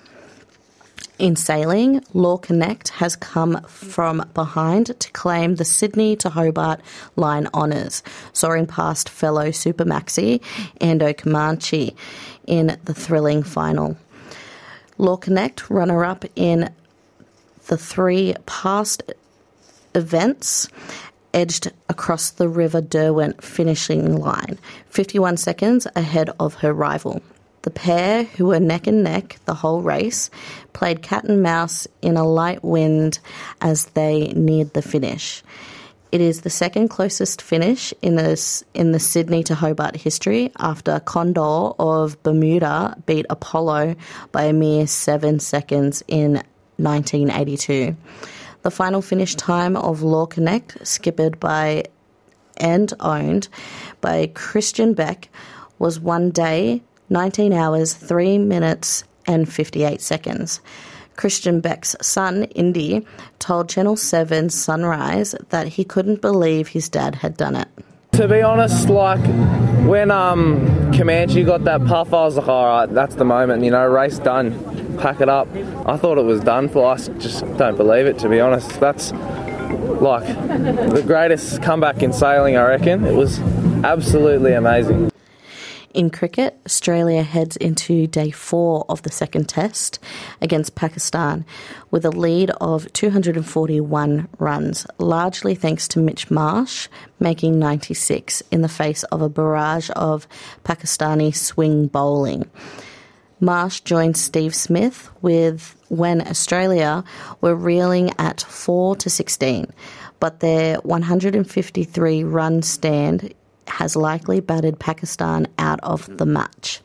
In 1.20 1.36
sailing, 1.36 2.03
Law 2.13 2.38
Connect 2.38 2.89
has 2.89 3.15
come 3.15 3.62
from 3.67 4.27
behind 4.34 5.00
to 5.00 5.12
claim 5.12 5.55
the 5.55 5.65
Sydney 5.65 6.15
to 6.17 6.29
Hobart 6.29 6.82
line 7.15 7.48
honours, 7.53 8.01
soaring 8.34 8.65
past 8.65 9.10
fellow 9.10 9.50
Supermaxi 9.50 10.41
Andoo 10.82 11.15
Comanche 11.15 11.96
in 12.48 12.77
the 12.86 12.96
thrilling 12.96 13.43
final. 13.43 13.96
Law 14.98 15.17
Connect, 15.17 15.70
runner 15.70 16.03
up 16.03 16.25
in 16.36 16.74
the 17.67 17.77
three 17.77 18.34
past 18.48 19.03
events, 19.93 20.67
edged 21.32 21.72
across 21.89 22.32
the 22.32 22.50
River 22.50 22.82
Derwent 22.82 23.43
finishing 23.43 24.17
line, 24.17 24.58
51 24.89 25.38
seconds 25.38 25.86
ahead 25.96 26.32
of 26.39 26.55
her 26.55 26.74
rival. 26.74 27.22
The 27.63 27.72
pair, 27.72 28.24
who 28.24 28.48
were 28.48 28.60
neck 28.60 28.88
and 28.88 29.03
neck 29.03 29.39
the 29.46 29.53
whole 29.53 29.82
race, 29.82 30.29
played 30.74 31.01
cat 31.01 31.24
and 31.24 31.41
mouse 31.41 31.88
in 32.01 32.17
a 32.17 32.27
light 32.27 32.63
wind 32.63 33.20
as 33.62 33.86
they 33.88 34.27
neared 34.34 34.74
the 34.74 34.82
finish. 34.82 35.43
It 36.12 36.22
is 36.22 36.41
the 36.41 36.50
second 36.50 36.89
closest 36.89 37.41
finish 37.41 37.93
in 38.01 38.17
the, 38.17 38.63
in 38.75 38.91
the 38.91 39.00
Sydney 39.00 39.43
to 39.46 39.55
Hobart 39.55 39.96
history 39.96 40.51
after 40.60 41.00
Condor 41.00 41.72
of 41.79 42.22
Bermuda 42.22 42.96
beat 43.05 43.25
Apollo 43.29 43.96
by 44.32 44.43
a 44.43 44.53
mere 44.53 44.86
seven 44.86 45.39
seconds 45.39 46.03
in 46.08 46.43
1982. 46.77 47.96
The 48.62 48.72
final 48.72 49.01
finish 49.01 49.36
time 49.36 49.75
of 49.75 50.03
Law 50.03 50.25
Connect, 50.25 50.86
skippered 50.86 51.39
by 51.39 51.86
and 52.58 52.93
owned 53.00 53.48
by 54.01 54.27
Christian 54.27 54.93
Beck, 54.93 55.29
was 55.79 56.00
one 56.00 56.29
day, 56.29 56.84
19 57.10 57.53
hours, 57.53 57.93
3 57.93 58.38
minutes, 58.38 59.03
and 59.27 59.51
58 59.51 60.01
seconds. 60.01 60.60
Christian 61.15 61.62
Beck's 61.62 61.95
son, 62.01 62.43
Indy, 62.55 63.05
told 63.39 63.69
Channel 63.69 63.95
7 63.95 64.50
Sunrise 64.50 65.36
that 65.50 65.67
he 65.67 65.83
couldn't 65.83 66.22
believe 66.22 66.69
his 66.69 66.89
dad 66.89 67.15
had 67.15 67.38
done 67.38 67.55
it. 67.55 67.67
To 68.13 68.27
be 68.27 68.41
honest, 68.41 68.89
like 68.89 69.25
when 69.88 70.12
um, 70.12 70.91
Comanche 70.93 71.43
got 71.43 71.63
that 71.65 71.86
puff, 71.86 72.13
I 72.13 72.25
was 72.25 72.38
like, 72.38 72.48
all 72.48 72.65
right, 72.65 72.93
that's 72.93 73.15
the 73.15 73.25
moment, 73.25 73.63
you 73.63 73.72
know, 73.72 73.86
race 73.88 74.19
done, 74.19 74.98
pack 74.98 75.19
it 75.22 75.29
up. 75.29 75.48
I 75.86 75.98
thought 75.98 76.17
it 76.17 76.25
was 76.25 76.41
done 76.41 76.69
for 76.69 76.91
us. 76.91 77.10
Just 77.19 77.41
don't 77.57 77.75
believe 77.75 78.05
it, 78.05 78.19
to 78.19 78.29
be 78.29 78.39
honest. 78.39 78.79
That's 78.79 79.12
like 79.12 80.25
the 80.27 81.03
greatest 81.05 81.62
comeback 81.62 82.03
in 82.03 82.13
sailing, 82.13 82.57
I 82.57 82.67
reckon. 82.67 83.05
It 83.05 83.15
was 83.15 83.39
absolutely 83.83 84.53
amazing. 84.53 85.12
In 85.93 86.09
cricket, 86.09 86.59
Australia 86.65 87.21
heads 87.21 87.55
into 87.55 88.07
day 88.07 88.31
four 88.31 88.83
of 88.89 89.03
the 89.03 89.12
second 89.12 89.47
test 89.47 90.00
against 90.41 90.73
Pakistan 90.73 91.45
with 91.91 92.03
a 92.03 92.09
lead 92.09 92.50
of 92.59 92.91
241 92.93 94.27
runs, 94.39 94.88
largely 94.97 95.53
thanks 95.53 95.88
to 95.89 96.00
Mitch 96.00 96.31
Marsh 96.31 96.88
making 97.19 97.59
96 97.59 98.41
in 98.50 98.63
the 98.63 98.67
face 98.67 99.03
of 99.03 99.21
a 99.21 99.29
barrage 99.29 99.91
of 99.95 100.27
Pakistani 100.63 101.35
swing 101.35 101.85
bowling. 101.85 102.50
Marsh 103.39 103.81
joined 103.81 104.17
Steve 104.17 104.55
Smith 104.55 105.12
with 105.21 105.75
when 105.89 106.27
Australia 106.27 107.03
were 107.39 107.55
reeling 107.55 108.12
at 108.17 108.41
4 108.41 108.95
to 108.95 109.12
16, 109.12 109.71
but 110.19 110.39
their 110.39 110.77
153 110.77 112.23
run 112.23 112.63
stand 112.63 113.31
has 113.67 113.96
likely 113.96 114.39
battered 114.39 114.79
Pakistan 114.79 115.48
out 115.58 115.79
of 115.84 116.17
the 116.17 116.25
match. 116.25 116.82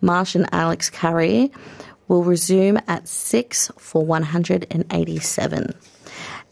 Marsh 0.00 0.34
and 0.34 0.48
Alex 0.52 0.90
Carey 0.90 1.50
will 2.08 2.24
resume 2.24 2.78
at 2.86 3.08
6 3.08 3.70
for 3.78 4.04
187. 4.04 5.74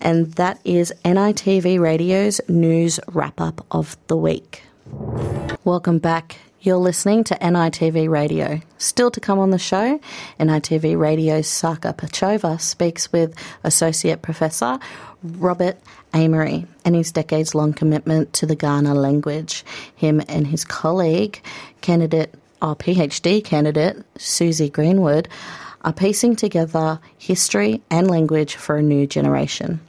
And 0.01 0.33
that 0.33 0.59
is 0.65 0.93
NITV 1.05 1.79
Radio's 1.79 2.41
news 2.49 2.99
wrap 3.09 3.41
up 3.41 3.65
of 3.71 3.97
the 4.09 4.17
week. 4.17 4.63
Welcome 5.65 5.99
back. 5.99 6.39
You're 6.65 6.77
listening 6.77 7.25
to 7.25 7.35
NITV 7.35 8.09
Radio. 8.09 8.61
Still 8.79 9.11
to 9.11 9.19
come 9.19 9.41
on 9.41 9.51
the 9.51 9.59
show, 9.59 9.99
NITV 10.39 10.97
Radio's 10.97 11.49
Saka 11.49 11.93
Pachova 11.93 12.61
speaks 12.61 13.11
with 13.11 13.35
Associate 13.65 14.23
Professor 14.23 14.79
Robert 15.25 15.77
Amery 16.15 16.69
and 16.85 16.95
his 16.95 17.11
decades 17.11 17.57
long 17.57 17.73
commitment 17.73 18.33
to 18.35 18.47
the 18.47 18.55
Kaurna 18.55 18.95
language. 18.95 19.65
Him 19.97 20.23
and 20.29 20.47
his 20.47 20.65
colleague, 20.65 21.43
candidate, 21.81 22.33
our 22.63 22.77
PhD 22.77 23.45
candidate, 23.45 23.97
Susie 24.17 24.71
Greenwood, 24.71 25.29
are 25.81 25.93
piecing 25.93 26.37
together 26.37 27.01
history 27.19 27.83
and 27.91 28.09
language 28.09 28.55
for 28.55 28.77
a 28.77 28.83
new 28.83 29.09
generation. 29.09 29.81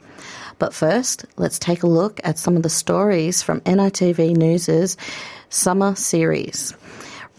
But 0.58 0.74
first, 0.74 1.24
let's 1.36 1.60
take 1.60 1.84
a 1.84 1.88
look 1.88 2.20
at 2.24 2.38
some 2.38 2.56
of 2.56 2.64
the 2.64 2.68
stories 2.68 3.42
from 3.42 3.60
NITV 3.60 4.36
News's 4.36 4.96
summer 5.54 5.94
series. 5.94 6.74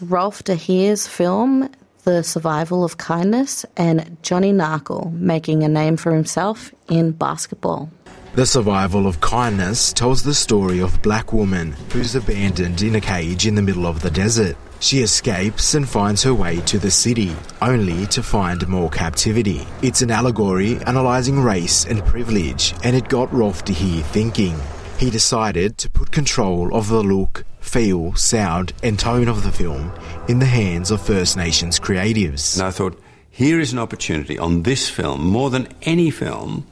Rolf 0.00 0.42
de 0.44 0.54
Heer's 0.54 1.06
film, 1.06 1.68
The 2.04 2.22
Survival 2.22 2.84
of 2.84 2.96
Kindness, 2.96 3.64
and 3.76 4.16
Johnny 4.22 4.52
Narkle 4.52 5.12
making 5.12 5.62
a 5.62 5.68
name 5.68 5.96
for 5.96 6.12
himself 6.12 6.72
in 6.88 7.12
basketball. 7.12 7.90
The 8.34 8.46
Survival 8.46 9.06
of 9.06 9.20
Kindness 9.20 9.92
tells 9.92 10.22
the 10.22 10.34
story 10.34 10.80
of 10.80 10.94
a 10.94 10.98
black 10.98 11.32
woman 11.32 11.72
who's 11.90 12.14
abandoned 12.14 12.82
in 12.82 12.94
a 12.94 13.00
cage 13.00 13.46
in 13.46 13.54
the 13.54 13.62
middle 13.62 13.86
of 13.86 14.00
the 14.00 14.10
desert. 14.10 14.56
She 14.78 15.00
escapes 15.00 15.74
and 15.74 15.88
finds 15.88 16.22
her 16.24 16.34
way 16.34 16.60
to 16.62 16.78
the 16.78 16.90
city, 16.90 17.34
only 17.62 18.06
to 18.08 18.22
find 18.22 18.68
more 18.68 18.90
captivity. 18.90 19.66
It's 19.80 20.02
an 20.02 20.10
allegory 20.10 20.74
analysing 20.86 21.40
race 21.40 21.86
and 21.86 22.04
privilege, 22.04 22.74
and 22.84 22.94
it 22.94 23.08
got 23.08 23.32
Rolf 23.32 23.64
de 23.64 23.72
Heer 23.72 24.02
thinking. 24.02 24.60
He 24.98 25.10
decided 25.10 25.76
to 25.78 25.90
put 25.90 26.10
control 26.10 26.74
of 26.74 26.88
the 26.88 27.02
look, 27.02 27.44
feel, 27.60 28.14
sound, 28.14 28.72
and 28.82 28.98
tone 28.98 29.28
of 29.28 29.42
the 29.42 29.52
film 29.52 29.92
in 30.26 30.38
the 30.38 30.46
hands 30.46 30.90
of 30.90 31.02
First 31.02 31.36
Nations 31.36 31.78
creatives. 31.78 32.56
And 32.56 32.66
I 32.66 32.70
thought, 32.70 32.98
here 33.30 33.60
is 33.60 33.74
an 33.74 33.78
opportunity 33.78 34.38
on 34.38 34.62
this 34.62 34.88
film, 34.88 35.26
more 35.26 35.50
than 35.50 35.68
any 35.82 36.10
film, 36.10 36.66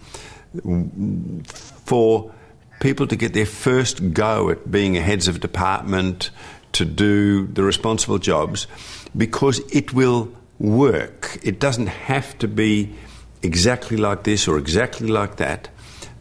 for 1.85 2.33
people 2.81 3.07
to 3.07 3.17
get 3.17 3.35
their 3.35 3.45
first 3.45 4.15
go 4.15 4.49
at 4.49 4.71
being 4.71 4.95
heads 4.95 5.29
of 5.29 5.41
department, 5.41 6.31
to 6.73 6.87
do 6.87 7.47
the 7.47 7.63
responsible 7.63 8.19
jobs, 8.19 8.67
because 9.15 9.59
it 9.71 9.93
will 9.93 10.33
work. 10.59 11.39
It 11.43 11.61
doesn't 11.61 11.89
have 11.89 12.39
to 12.39 12.49
be 12.49 12.95
exactly 13.43 13.99
like 13.99 14.25
this 14.25 14.49
or 14.49 14.57
exactly 14.57 15.09
like 15.09 15.37
that. 15.37 15.69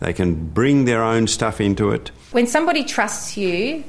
They 0.04 0.12
can 0.12 0.36
bring 0.50 0.84
their 0.84 1.02
own 1.02 1.28
stuff 1.28 1.62
into 1.62 1.92
it. 1.92 2.12
When 2.32 2.46
somebody 2.46 2.84
trusts 2.84 3.38
you, 3.38 3.86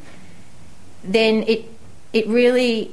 then 1.03 1.43
it 1.49 1.65
it 2.13 2.29
really 2.29 2.93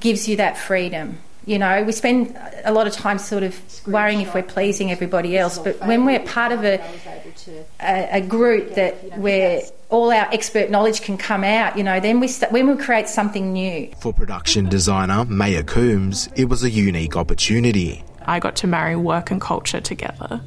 gives 0.00 0.26
you 0.26 0.36
that 0.36 0.56
freedom. 0.56 1.18
You 1.44 1.58
know, 1.58 1.82
we 1.82 1.92
spend 1.92 2.34
a 2.64 2.72
lot 2.72 2.86
of 2.86 2.94
time 2.94 3.18
sort 3.18 3.42
of 3.42 3.60
worrying 3.86 4.22
if 4.22 4.32
we're 4.32 4.42
pleasing 4.42 4.90
everybody 4.90 5.36
else, 5.36 5.58
but 5.58 5.78
when 5.86 6.06
we're 6.06 6.20
part 6.20 6.52
of 6.52 6.64
a, 6.64 6.80
a, 7.80 8.08
a 8.12 8.20
group 8.20 8.74
that 8.76 9.18
where 9.18 9.60
all 9.90 10.10
our 10.10 10.32
expert 10.32 10.70
knowledge 10.70 11.02
can 11.02 11.18
come 11.18 11.44
out, 11.44 11.76
you 11.76 11.82
know, 11.84 12.00
then 12.00 12.20
we 12.20 12.28
st- 12.28 12.52
when 12.52 12.68
we 12.68 12.76
create 12.82 13.08
something 13.08 13.52
new. 13.52 13.90
For 14.00 14.14
production 14.14 14.68
designer 14.70 15.26
Maya 15.26 15.62
Coombs, 15.62 16.28
it 16.36 16.48
was 16.48 16.64
a 16.64 16.70
unique 16.70 17.16
opportunity. 17.16 18.02
I 18.24 18.38
got 18.38 18.56
to 18.56 18.66
marry 18.66 18.96
work 18.96 19.30
and 19.30 19.40
culture 19.40 19.80
together, 19.80 20.40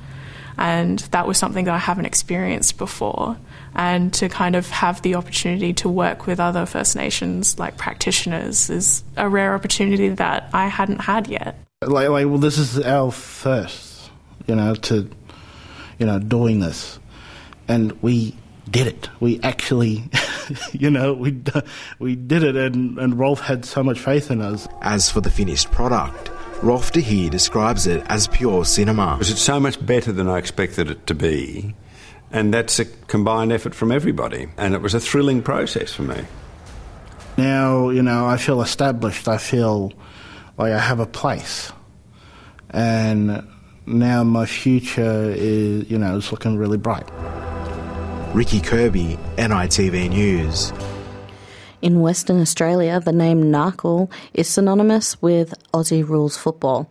and 0.57 0.99
that 1.11 1.27
was 1.27 1.37
something 1.37 1.65
that 1.65 1.73
I 1.73 1.79
haven't 1.79 2.05
experienced 2.05 2.77
before 2.77 3.37
and 3.75 4.13
to 4.13 4.29
kind 4.29 4.55
of 4.55 4.69
have 4.69 5.01
the 5.01 5.15
opportunity 5.15 5.73
to 5.73 5.89
work 5.89 6.25
with 6.25 6.39
other 6.39 6.65
First 6.65 6.95
Nations 6.95 7.59
like 7.59 7.77
practitioners 7.77 8.69
is 8.69 9.03
a 9.17 9.27
rare 9.27 9.53
opportunity 9.53 10.09
that 10.09 10.49
I 10.53 10.67
hadn't 10.67 11.01
had 11.01 11.27
yet. 11.27 11.59
Like, 11.81 12.07
like 12.09 12.25
well, 12.27 12.37
this 12.37 12.57
is 12.57 12.79
our 12.79 13.11
first, 13.11 14.09
you 14.47 14.55
know, 14.55 14.75
to, 14.75 15.09
you 15.99 16.05
know, 16.05 16.19
doing 16.19 16.61
this, 16.61 16.99
and 17.67 17.91
we 18.01 18.35
did 18.71 18.87
it. 18.87 19.09
We 19.19 19.41
actually, 19.41 20.09
you 20.71 20.89
know, 20.89 21.13
we 21.13 21.41
we 21.99 22.15
did 22.15 22.43
it, 22.43 22.55
and, 22.55 22.97
and 22.97 23.19
Rolf 23.19 23.41
had 23.41 23.65
so 23.65 23.83
much 23.83 23.99
faith 23.99 24.31
in 24.31 24.41
us. 24.41 24.67
As 24.81 25.09
for 25.09 25.19
the 25.19 25.29
finished 25.29 25.69
product, 25.71 26.31
Rolf 26.61 26.91
de 26.91 27.01
Heer 27.01 27.29
describes 27.29 27.85
it 27.85 28.03
as 28.07 28.27
pure 28.27 28.65
cinema. 28.65 29.17
It's 29.19 29.39
so 29.39 29.59
much 29.59 29.83
better 29.85 30.11
than 30.11 30.27
I 30.27 30.37
expected 30.37 30.89
it 30.89 31.05
to 31.07 31.13
be, 31.13 31.75
and 32.31 32.53
that's 32.53 32.79
a 32.79 32.85
combined 32.85 33.51
effort 33.51 33.75
from 33.75 33.91
everybody, 33.91 34.47
and 34.57 34.73
it 34.73 34.81
was 34.81 34.93
a 34.93 34.99
thrilling 34.99 35.41
process 35.41 35.93
for 35.93 36.03
me. 36.03 36.25
Now, 37.37 37.89
you 37.89 38.01
know, 38.01 38.25
I 38.25 38.37
feel 38.37 38.61
established. 38.61 39.27
I 39.27 39.37
feel 39.37 39.91
like 40.57 40.71
I 40.71 40.79
have 40.79 40.99
a 40.99 41.05
place. 41.05 41.71
And 42.69 43.45
now 43.85 44.23
my 44.23 44.45
future 44.45 45.31
is, 45.35 45.89
you 45.89 45.97
know, 45.97 46.17
is 46.17 46.31
looking 46.31 46.57
really 46.57 46.77
bright. 46.77 47.09
Ricky 48.33 48.59
Kirby, 48.59 49.17
NITV 49.37 50.09
News. 50.09 50.71
In 51.85 52.01
Western 52.01 52.41
Australia, 52.41 52.99
the 52.99 53.11
name 53.11 53.43
Narkle 53.43 54.11
is 54.33 54.47
synonymous 54.47 55.21
with 55.21 55.53
Aussie 55.71 56.01
rules 56.01 56.35
football, 56.35 56.89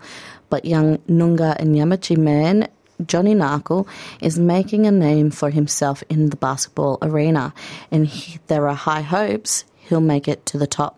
but 0.50 0.64
young 0.64 0.98
Noongar 1.08 1.56
and 1.58 1.74
Yamatji 1.74 2.16
man 2.16 2.68
Johnny 3.04 3.34
Narkle 3.34 3.88
is 4.20 4.38
making 4.38 4.86
a 4.86 4.92
name 4.92 5.32
for 5.32 5.50
himself 5.50 6.04
in 6.08 6.30
the 6.30 6.36
basketball 6.36 6.98
arena, 7.02 7.52
and 7.90 8.06
he, 8.06 8.38
there 8.46 8.68
are 8.68 8.76
high 8.76 9.00
hopes 9.00 9.64
he'll 9.74 10.00
make 10.00 10.28
it 10.28 10.46
to 10.46 10.58
the 10.58 10.68
top. 10.68 10.96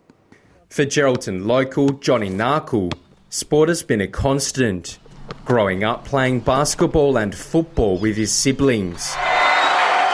For 0.69 0.85
Geraldton 0.85 1.47
local 1.47 1.89
Johnny 1.93 2.29
Narkle, 2.29 2.93
sport 3.31 3.71
has 3.71 3.83
been 3.83 4.03
a 4.03 4.09
constant. 4.09 4.99
Growing 5.47 5.85
up 5.85 6.05
playing 6.05 6.41
basketball 6.41 7.17
and 7.17 7.35
football 7.35 7.97
with 7.99 8.19
his 8.19 8.31
siblings. 8.31 9.17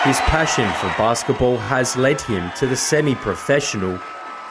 His 0.04 0.18
passion 0.22 0.68
for 0.80 0.88
basketball 0.98 1.58
has 1.58 1.96
led 1.96 2.20
him 2.20 2.50
to 2.56 2.66
the 2.66 2.74
semi 2.74 3.14
professional 3.14 4.00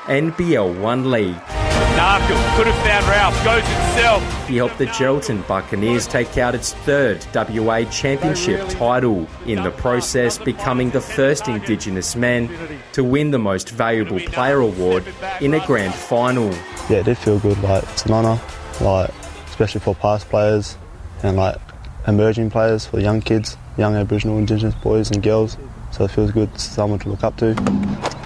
NBL 0.05 0.79
1 0.79 1.12
League. 1.12 1.36
Narkle 1.36 2.55
could 2.55 2.67
have 2.67 2.86
found 2.86 3.05
Ralph, 3.08 3.43
goes 3.43 3.67
himself. 3.67 4.48
He 4.48 4.55
helped 4.55 4.77
the 4.77 4.86
Geraldton 4.86 5.46
Buccaneers 5.50 6.08
take 6.08 6.38
out 6.38 6.55
its 6.55 6.72
third 6.72 7.25
WA 7.36 7.84
Championship 7.84 8.65
title, 8.70 9.27
in 9.46 9.62
the 9.62 9.72
process 9.72 10.38
becoming 10.38 10.91
the 10.91 11.01
first 11.01 11.50
Indigenous 11.50 12.15
man 12.15 12.50
to 12.93 13.03
win 13.03 13.31
the 13.31 13.39
Most 13.39 13.72
Valuable 13.72 14.22
Player 14.22 14.60
award 14.60 15.03
in 15.41 15.53
a 15.53 15.65
grand 15.67 15.93
final. 15.93 16.50
Yeah, 16.89 17.00
it 17.00 17.03
did 17.03 17.17
feel 17.17 17.39
good. 17.39 17.62
Like 17.62 17.84
it's 17.84 18.05
an 18.05 18.13
honour, 18.13 18.39
like 18.79 19.12
especially 19.48 19.81
for 19.81 19.96
past 19.96 20.29
players 20.29 20.77
and 21.24 21.36
like 21.36 21.58
emerging 22.08 22.51
players 22.51 22.86
for 22.86 23.01
young 23.01 23.20
kids, 23.20 23.58
young 23.77 23.95
Aboriginal 23.95 24.37
Indigenous 24.37 24.75
boys 24.75 25.11
and 25.11 25.21
girls. 25.21 25.57
So 25.91 26.05
it 26.05 26.11
feels 26.11 26.31
good, 26.31 26.57
someone 26.59 26.99
to 26.99 27.09
look 27.09 27.23
up 27.23 27.35
to. 27.37 27.49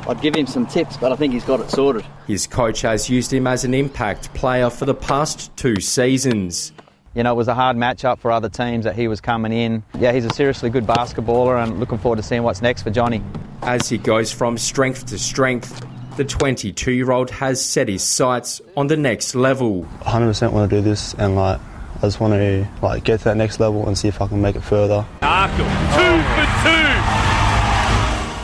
I'd 0.07 0.21
give 0.21 0.35
him 0.35 0.45
some 0.45 0.67
tips, 0.67 0.97
but 0.97 1.11
I 1.11 1.15
think 1.15 1.33
he's 1.33 1.43
got 1.43 1.59
it 1.59 1.69
sorted. 1.71 2.05
His 2.27 2.45
coach 2.45 2.81
has 2.81 3.09
used 3.09 3.33
him 3.33 3.47
as 3.47 3.63
an 3.63 3.73
impact 3.73 4.33
player 4.35 4.69
for 4.69 4.85
the 4.85 4.93
past 4.93 5.55
two 5.57 5.79
seasons. 5.79 6.71
You 7.15 7.23
know, 7.23 7.31
it 7.31 7.35
was 7.35 7.47
a 7.47 7.55
hard 7.55 7.75
matchup 7.75 8.19
for 8.19 8.31
other 8.31 8.49
teams 8.49 8.83
that 8.85 8.95
he 8.95 9.07
was 9.07 9.19
coming 9.19 9.51
in. 9.51 9.83
Yeah, 9.97 10.11
he's 10.11 10.25
a 10.25 10.33
seriously 10.33 10.69
good 10.69 10.85
basketballer 10.85 11.63
and 11.63 11.79
looking 11.79 11.97
forward 11.97 12.17
to 12.17 12.23
seeing 12.23 12.43
what's 12.43 12.61
next 12.61 12.83
for 12.83 12.91
Johnny. 12.91 13.23
As 13.63 13.89
he 13.89 13.97
goes 13.97 14.31
from 14.31 14.57
strength 14.57 15.07
to 15.07 15.17
strength, 15.17 15.83
the 16.17 16.25
22 16.25 16.91
year 16.91 17.11
old 17.11 17.31
has 17.31 17.63
set 17.63 17.87
his 17.87 18.03
sights 18.03 18.61
on 18.77 18.87
the 18.87 18.97
next 18.97 19.33
level. 19.33 19.87
100% 20.01 20.51
want 20.51 20.69
to 20.69 20.75
do 20.75 20.81
this 20.81 21.13
and 21.15 21.35
like 21.35 21.59
I 21.97 22.01
just 22.01 22.19
want 22.19 22.33
to 22.33 22.67
like 22.81 23.03
get 23.03 23.19
to 23.19 23.23
that 23.25 23.37
next 23.37 23.59
level 23.59 23.87
and 23.87 23.97
see 23.97 24.07
if 24.07 24.21
I 24.21 24.27
can 24.27 24.41
make 24.41 24.55
it 24.55 24.61
further. 24.61 25.05
Narkle, 25.21 25.57
two 25.95 26.21
for 26.35 26.45
two. 26.63 26.85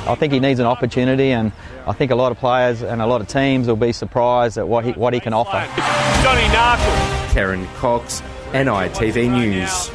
I 0.09 0.15
think 0.15 0.33
he 0.33 0.39
needs 0.39 0.59
an 0.59 0.65
opportunity, 0.65 1.31
and 1.31 1.51
I 1.85 1.93
think 1.93 2.11
a 2.11 2.15
lot 2.15 2.31
of 2.31 2.39
players 2.39 2.81
and 2.81 3.01
a 3.01 3.05
lot 3.05 3.21
of 3.21 3.27
teams 3.27 3.67
will 3.67 3.75
be 3.75 3.91
surprised 3.93 4.57
at 4.57 4.67
what 4.67 4.83
he, 4.83 4.91
what 4.93 5.13
he 5.13 5.19
can 5.19 5.33
offer. 5.33 5.63
Johnny 6.23 6.41
Narkle. 6.53 7.33
Karen 7.33 7.67
Cox, 7.75 8.21
NITV 8.51 9.31
News. 9.31 9.91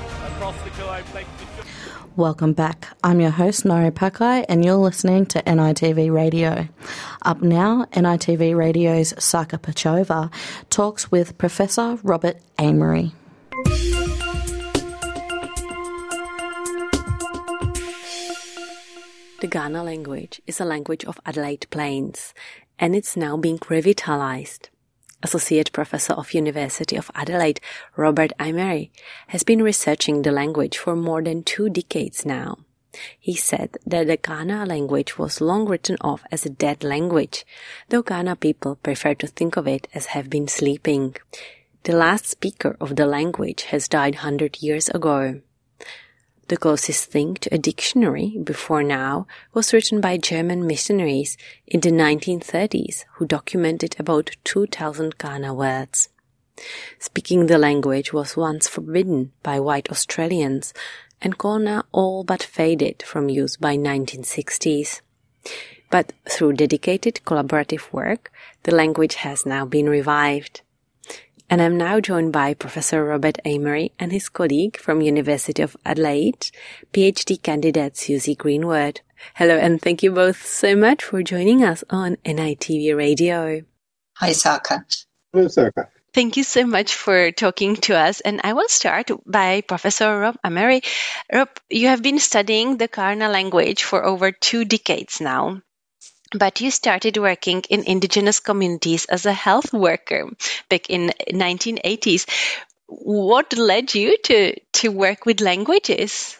Welcome 2.16 2.52
back. 2.54 2.88
I'm 3.04 3.20
your 3.20 3.30
host, 3.30 3.64
Nori 3.64 3.90
Pakai, 3.90 4.46
and 4.48 4.64
you're 4.64 4.76
listening 4.76 5.26
to 5.26 5.42
NITV 5.42 6.10
Radio. 6.10 6.68
Up 7.22 7.42
now, 7.42 7.84
NITV 7.92 8.56
Radio's 8.56 9.12
Saka 9.22 9.58
Pachova 9.58 10.32
talks 10.70 11.10
with 11.10 11.36
Professor 11.36 11.98
Robert 12.02 12.38
Amery. 12.58 13.12
The 13.56 13.62
Kaurna 19.48 19.82
language 19.82 20.42
is 20.46 20.60
a 20.60 20.66
language 20.66 21.06
of 21.06 21.18
Adelaide 21.24 21.66
Plains, 21.70 22.34
and 22.78 22.94
it's 22.94 23.16
now 23.16 23.38
being 23.38 23.58
revitalized. 23.70 24.68
Associate 25.22 25.72
Professor 25.72 26.12
of 26.12 26.34
University 26.34 26.96
of 26.96 27.10
Adelaide, 27.14 27.62
Robert 27.96 28.32
Amery, 28.38 28.90
has 29.28 29.42
been 29.42 29.62
researching 29.62 30.20
the 30.20 30.32
language 30.32 30.76
for 30.76 30.94
more 30.94 31.22
than 31.22 31.42
two 31.42 31.70
decades 31.70 32.26
now. 32.26 32.58
He 33.18 33.34
said 33.34 33.78
that 33.86 34.06
the 34.06 34.18
Kaurna 34.18 34.68
language 34.68 35.16
was 35.16 35.40
long 35.40 35.66
written 35.66 35.96
off 36.02 36.22
as 36.30 36.44
a 36.44 36.50
dead 36.50 36.84
language, 36.84 37.46
though 37.88 38.02
Kaurna 38.02 38.38
people 38.38 38.76
prefer 38.76 39.14
to 39.14 39.26
think 39.26 39.56
of 39.56 39.66
it 39.66 39.88
as 39.94 40.06
have 40.06 40.28
been 40.28 40.46
sleeping. 40.46 41.16
The 41.86 41.96
last 41.96 42.26
speaker 42.26 42.76
of 42.80 42.96
the 42.96 43.06
language 43.06 43.62
has 43.70 43.86
died 43.86 44.16
hundred 44.16 44.60
years 44.60 44.88
ago. 44.88 45.40
The 46.48 46.56
closest 46.56 47.12
thing 47.12 47.34
to 47.34 47.54
a 47.54 47.58
dictionary 47.58 48.38
before 48.42 48.82
now 48.82 49.28
was 49.54 49.72
written 49.72 50.00
by 50.00 50.16
German 50.16 50.66
missionaries 50.66 51.38
in 51.64 51.78
the 51.78 51.92
1930s 51.92 53.04
who 53.14 53.24
documented 53.24 53.94
about 54.00 54.32
2000 54.42 55.16
Kaurna 55.18 55.54
words. 55.54 56.08
Speaking 56.98 57.46
the 57.46 57.56
language 57.56 58.12
was 58.12 58.36
once 58.36 58.66
forbidden 58.66 59.30
by 59.44 59.60
white 59.60 59.88
Australians 59.88 60.74
and 61.22 61.38
Kaurna 61.38 61.84
all 61.92 62.24
but 62.24 62.42
faded 62.42 63.04
from 63.04 63.28
use 63.28 63.56
by 63.56 63.76
1960s. 63.76 65.02
But 65.88 66.14
through 66.28 66.54
dedicated 66.54 67.20
collaborative 67.24 67.92
work, 67.92 68.32
the 68.64 68.74
language 68.74 69.14
has 69.22 69.46
now 69.46 69.64
been 69.64 69.88
revived 69.88 70.62
and 71.48 71.62
I'm 71.62 71.76
now 71.76 72.00
joined 72.00 72.32
by 72.32 72.54
Professor 72.54 73.04
Robert 73.04 73.38
Amery 73.44 73.92
and 73.98 74.12
his 74.12 74.28
colleague 74.28 74.76
from 74.76 75.00
University 75.00 75.62
of 75.62 75.76
Adelaide, 75.84 76.50
PhD 76.92 77.40
candidate 77.40 77.96
Susie 77.96 78.34
Greenwood. 78.34 79.00
Hello 79.34 79.56
and 79.56 79.80
thank 79.80 80.02
you 80.02 80.10
both 80.10 80.44
so 80.44 80.74
much 80.74 81.04
for 81.04 81.22
joining 81.22 81.62
us 81.62 81.84
on 81.90 82.16
NITV 82.24 82.96
Radio. 82.96 83.62
Hi, 84.16 84.32
Saka. 84.32 84.84
Hello, 85.32 85.48
Saka. 85.48 85.88
Thank 86.12 86.36
you 86.36 86.44
so 86.44 86.64
much 86.64 86.94
for 86.94 87.30
talking 87.30 87.76
to 87.76 87.96
us. 87.96 88.20
And 88.20 88.40
I 88.42 88.54
will 88.54 88.68
start 88.68 89.10
by 89.26 89.60
Professor 89.60 90.18
Rob 90.18 90.36
Amery. 90.44 90.82
Rob, 91.32 91.50
you 91.68 91.88
have 91.88 92.02
been 92.02 92.18
studying 92.18 92.78
the 92.78 92.88
Kaurna 92.88 93.30
language 93.30 93.84
for 93.84 94.04
over 94.04 94.32
two 94.32 94.64
decades 94.64 95.20
now 95.20 95.60
but 96.32 96.60
you 96.60 96.70
started 96.70 97.16
working 97.16 97.62
in 97.70 97.84
indigenous 97.84 98.40
communities 98.40 99.04
as 99.06 99.26
a 99.26 99.32
health 99.32 99.72
worker 99.72 100.28
back 100.68 100.90
in 100.90 101.12
1980s 101.30 102.26
what 102.88 103.56
led 103.56 103.94
you 103.94 104.16
to 104.24 104.54
to 104.74 104.88
work 104.88 105.26
with 105.26 105.40
languages? 105.40 106.36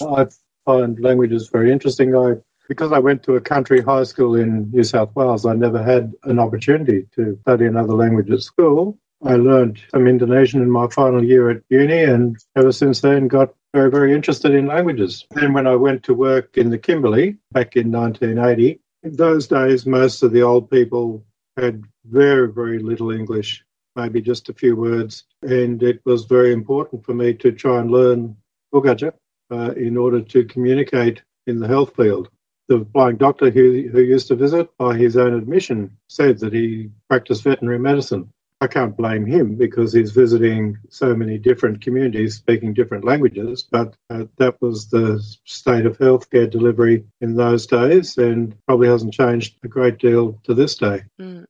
I 0.00 0.26
find 0.64 1.00
languages 1.00 1.48
very 1.48 1.72
interesting. 1.72 2.14
I 2.14 2.34
because 2.68 2.90
i 2.90 2.98
went 2.98 3.22
to 3.22 3.36
a 3.36 3.40
country 3.40 3.80
high 3.80 4.02
school 4.02 4.34
in 4.34 4.68
new 4.72 4.82
south 4.82 5.14
wales 5.14 5.46
i 5.46 5.54
never 5.54 5.80
had 5.80 6.12
an 6.24 6.40
opportunity 6.40 7.06
to 7.14 7.38
study 7.42 7.64
another 7.64 7.94
language 7.94 8.28
at 8.30 8.42
school. 8.42 8.98
I 9.24 9.36
learned 9.36 9.80
some 9.92 10.06
indonesian 10.06 10.60
in 10.62 10.70
my 10.70 10.88
final 10.88 11.24
year 11.24 11.48
at 11.48 11.62
uni 11.70 12.02
and 12.02 12.36
ever 12.54 12.72
since 12.72 13.00
then 13.00 13.28
got 13.28 13.54
very 13.72 13.90
very 13.90 14.12
interested 14.12 14.52
in 14.52 14.66
languages. 14.66 15.24
Then 15.30 15.52
when 15.52 15.66
i 15.66 15.76
went 15.76 16.02
to 16.04 16.14
work 16.14 16.56
in 16.58 16.70
the 16.70 16.78
kimberley 16.78 17.38
back 17.52 17.76
in 17.76 17.90
1980 17.90 18.70
in 18.72 18.78
those 19.10 19.46
days, 19.46 19.86
most 19.86 20.22
of 20.22 20.32
the 20.32 20.42
old 20.42 20.70
people 20.70 21.24
had 21.56 21.84
very, 22.04 22.50
very 22.52 22.78
little 22.78 23.10
English, 23.10 23.64
maybe 23.94 24.20
just 24.20 24.48
a 24.48 24.54
few 24.54 24.76
words. 24.76 25.24
And 25.42 25.82
it 25.82 26.00
was 26.04 26.24
very 26.24 26.52
important 26.52 27.04
for 27.04 27.14
me 27.14 27.34
to 27.34 27.52
try 27.52 27.80
and 27.80 27.90
learn 27.90 28.36
Bugaja 28.72 29.12
uh, 29.50 29.72
in 29.76 29.96
order 29.96 30.20
to 30.20 30.44
communicate 30.44 31.22
in 31.46 31.60
the 31.60 31.68
health 31.68 31.94
field. 31.96 32.28
The 32.68 32.78
blind 32.78 33.18
doctor 33.18 33.50
who, 33.50 33.88
who 33.92 34.00
used 34.00 34.28
to 34.28 34.34
visit, 34.34 34.68
by 34.76 34.96
his 34.96 35.16
own 35.16 35.34
admission, 35.34 35.96
said 36.08 36.40
that 36.40 36.52
he 36.52 36.90
practiced 37.08 37.44
veterinary 37.44 37.78
medicine. 37.78 38.32
I 38.60 38.68
can't 38.68 38.96
blame 38.96 39.26
him 39.26 39.56
because 39.56 39.92
he's 39.92 40.12
visiting 40.12 40.78
so 40.88 41.14
many 41.14 41.36
different 41.36 41.82
communities 41.82 42.36
speaking 42.36 42.72
different 42.72 43.04
languages, 43.04 43.66
but 43.70 43.94
uh, 44.08 44.24
that 44.38 44.60
was 44.62 44.88
the 44.88 45.22
state 45.44 45.84
of 45.84 45.98
healthcare 45.98 46.50
delivery 46.50 47.04
in 47.20 47.36
those 47.36 47.66
days 47.66 48.16
and 48.16 48.56
probably 48.66 48.88
hasn't 48.88 49.12
changed 49.12 49.58
a 49.62 49.68
great 49.68 49.98
deal 49.98 50.40
to 50.44 50.54
this 50.54 50.76
day. 50.76 51.02
Mm. 51.20 51.44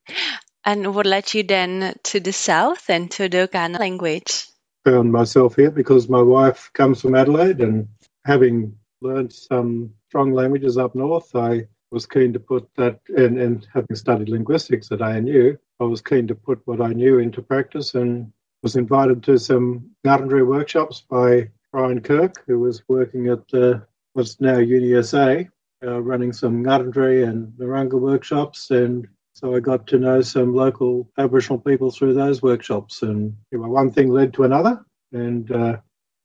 And 0.64 0.94
what 0.96 1.06
led 1.06 1.32
you 1.32 1.44
then 1.44 1.94
to 2.04 2.18
the 2.18 2.32
south 2.32 2.90
and 2.90 3.08
to 3.12 3.28
the 3.28 3.48
Kaurna 3.52 3.78
language? 3.78 4.48
Found 4.84 5.12
myself 5.12 5.54
here 5.54 5.70
because 5.70 6.08
my 6.08 6.22
wife 6.22 6.70
comes 6.74 7.00
from 7.00 7.14
Adelaide 7.14 7.60
and 7.60 7.86
having 8.24 8.76
learned 9.00 9.32
some 9.32 9.92
strong 10.08 10.32
languages 10.32 10.76
up 10.76 10.96
north, 10.96 11.36
I 11.36 11.68
was 11.90 12.07
keen 12.07 12.33
to 12.33 12.40
put 12.40 12.68
that, 12.77 13.01
and, 13.09 13.38
and 13.38 13.66
having 13.72 13.94
studied 13.94 14.29
linguistics 14.29 14.90
at 14.90 15.03
ANU, 15.03 15.57
I 15.81 15.85
was 15.85 16.01
keen 16.01 16.27
to 16.29 16.35
put 16.35 16.61
what 16.64 16.81
I 16.81 16.92
knew 16.92 17.18
into 17.18 17.42
practice 17.42 17.94
and 17.94 18.33
was 18.62 18.77
invited 18.77 19.22
to 19.25 19.38
some 19.38 19.90
Ngarrindjeri 20.05 20.46
workshops 20.46 21.05
by 21.09 21.51
Brian 21.72 22.01
Kirk, 22.01 22.42
who 22.46 22.59
was 22.59 22.83
working 22.88 23.29
at 23.29 23.42
uh, 23.55 23.81
what's 24.14 24.40
now 24.40 24.57
UniSA, 24.57 25.49
uh, 25.85 26.01
running 26.01 26.33
some 26.33 26.64
Ngarrindjeri 26.64 27.29
and 27.29 27.53
Narungga 27.53 28.01
workshops. 28.01 28.70
And 28.70 29.07
so 29.35 29.55
I 29.55 29.61
got 29.61 29.87
to 29.88 29.99
know 29.99 30.22
some 30.22 30.55
local 30.55 31.11
Aboriginal 31.18 31.59
people 31.59 31.90
through 31.90 32.14
those 32.14 32.42
workshops. 32.42 33.03
And 33.03 33.37
you 33.51 33.59
know, 33.59 33.68
one 33.68 33.92
thing 33.92 34.09
led 34.09 34.33
to 34.35 34.44
another. 34.44 34.85
And 35.12 35.51
uh, 35.53 35.77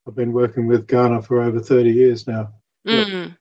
I've 0.08 0.14
been 0.14 0.32
working 0.32 0.66
with 0.66 0.86
Kaurna 0.86 1.24
for 1.24 1.42
over 1.42 1.60
30 1.60 1.90
years 1.90 2.26
now. 2.26 2.54
Mm. 2.86 3.36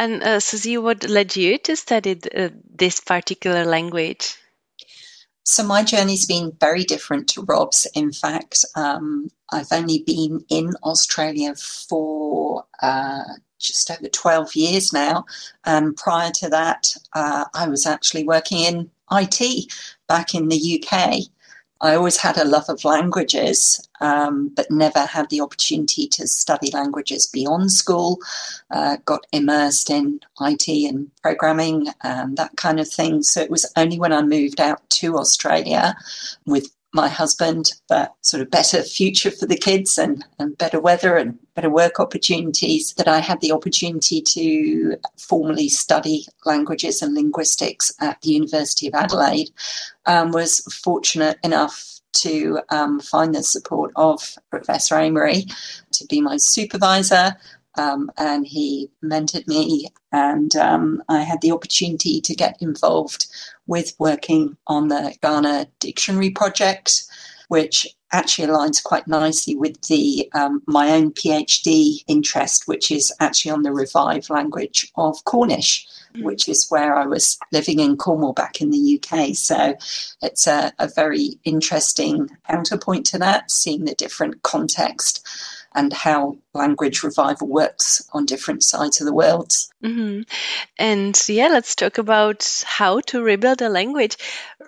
And 0.00 0.22
uh, 0.22 0.40
Susie, 0.40 0.78
what 0.78 1.06
led 1.06 1.36
you 1.36 1.58
to 1.58 1.76
study 1.76 2.14
th- 2.14 2.52
this 2.74 3.00
particular 3.00 3.66
language? 3.66 4.34
So 5.44 5.62
my 5.62 5.82
journey's 5.82 6.24
been 6.24 6.56
very 6.58 6.84
different 6.84 7.28
to 7.30 7.42
Rob's. 7.42 7.86
In 7.94 8.10
fact, 8.10 8.64
um, 8.76 9.28
I've 9.52 9.70
only 9.70 10.02
been 10.06 10.42
in 10.48 10.72
Australia 10.82 11.54
for 11.54 12.64
uh, 12.80 13.24
just 13.58 13.90
over 13.90 14.08
12 14.08 14.56
years 14.56 14.90
now. 14.90 15.26
And 15.66 15.94
prior 15.94 16.30
to 16.36 16.48
that, 16.48 16.96
uh, 17.12 17.44
I 17.52 17.68
was 17.68 17.84
actually 17.84 18.24
working 18.24 18.60
in 18.60 18.90
IT 19.12 19.70
back 20.08 20.34
in 20.34 20.48
the 20.48 20.82
UK. 20.82 21.24
I 21.80 21.94
always 21.94 22.18
had 22.18 22.36
a 22.36 22.44
love 22.44 22.68
of 22.68 22.84
languages, 22.84 23.88
um, 24.00 24.48
but 24.54 24.70
never 24.70 25.00
had 25.00 25.30
the 25.30 25.40
opportunity 25.40 26.06
to 26.08 26.26
study 26.26 26.70
languages 26.70 27.26
beyond 27.26 27.72
school. 27.72 28.18
Uh, 28.70 28.98
got 29.04 29.26
immersed 29.32 29.90
in 29.90 30.20
IT 30.40 30.68
and 30.68 31.10
programming 31.22 31.88
and 32.02 32.36
that 32.36 32.56
kind 32.56 32.80
of 32.80 32.88
thing. 32.88 33.22
So 33.22 33.40
it 33.40 33.50
was 33.50 33.70
only 33.76 33.98
when 33.98 34.12
I 34.12 34.22
moved 34.22 34.60
out 34.60 34.88
to 34.90 35.16
Australia 35.16 35.94
with 36.46 36.70
my 36.92 37.08
husband, 37.08 37.72
but 37.88 38.14
sort 38.22 38.42
of 38.42 38.50
better 38.50 38.82
future 38.82 39.30
for 39.30 39.46
the 39.46 39.56
kids 39.56 39.96
and, 39.96 40.24
and 40.38 40.58
better 40.58 40.80
weather 40.80 41.16
and 41.16 41.38
better 41.60 41.68
work 41.70 42.00
opportunities 42.00 42.94
that 42.94 43.06
I 43.06 43.18
had 43.18 43.42
the 43.42 43.52
opportunity 43.52 44.22
to 44.22 44.96
formally 45.18 45.68
study 45.68 46.24
languages 46.46 47.02
and 47.02 47.14
linguistics 47.14 47.92
at 48.00 48.18
the 48.22 48.30
University 48.30 48.88
of 48.88 48.94
Adelaide. 48.94 49.50
Um, 50.06 50.30
was 50.32 50.60
fortunate 50.82 51.36
enough 51.44 52.00
to 52.12 52.60
um, 52.70 52.98
find 52.98 53.34
the 53.34 53.42
support 53.42 53.92
of 53.94 54.38
Professor 54.48 54.94
Amery 54.94 55.52
to 55.92 56.06
be 56.06 56.22
my 56.22 56.38
supervisor. 56.38 57.36
Um, 57.76 58.10
and 58.16 58.46
he 58.46 58.90
mentored 59.04 59.46
me, 59.46 59.88
and 60.12 60.56
um, 60.56 61.02
I 61.10 61.20
had 61.20 61.42
the 61.42 61.52
opportunity 61.52 62.22
to 62.22 62.34
get 62.34 62.56
involved 62.60 63.26
with 63.66 63.94
working 63.98 64.56
on 64.66 64.88
the 64.88 65.14
Kaurna 65.22 65.66
Dictionary 65.78 66.30
Project, 66.30 67.04
which 67.50 67.84
actually 68.12 68.46
aligns 68.46 68.80
quite 68.80 69.08
nicely 69.08 69.56
with 69.56 69.82
the 69.88 70.30
um, 70.34 70.62
my 70.68 70.90
own 70.90 71.10
PhD 71.10 72.04
interest, 72.06 72.68
which 72.68 72.92
is 72.92 73.12
actually 73.18 73.50
on 73.50 73.62
the 73.62 73.72
revived 73.72 74.30
language 74.30 74.88
of 74.94 75.24
Cornish, 75.24 75.84
mm. 76.14 76.22
which 76.22 76.48
is 76.48 76.68
where 76.68 76.94
I 76.94 77.06
was 77.06 77.38
living 77.50 77.80
in 77.80 77.96
Cornwall 77.96 78.34
back 78.34 78.60
in 78.60 78.70
the 78.70 79.00
UK. 79.02 79.34
So 79.34 79.74
it's 80.22 80.46
a, 80.46 80.72
a 80.78 80.88
very 80.94 81.40
interesting 81.42 82.30
counterpoint 82.48 83.06
to 83.06 83.18
that, 83.18 83.50
seeing 83.50 83.84
the 83.84 83.96
different 83.96 84.42
context 84.42 85.26
and 85.74 85.92
how 85.92 86.38
language 86.54 87.02
revival 87.02 87.48
works 87.48 88.08
on 88.12 88.26
different 88.26 88.62
sides 88.62 89.00
of 89.00 89.06
the 89.06 89.14
world. 89.14 89.50
Mm-hmm. 89.82 90.22
And 90.78 91.20
yeah, 91.28 91.48
let's 91.48 91.74
talk 91.74 91.98
about 91.98 92.64
how 92.64 93.00
to 93.08 93.22
rebuild 93.22 93.60
a 93.60 93.68
language. 93.68 94.16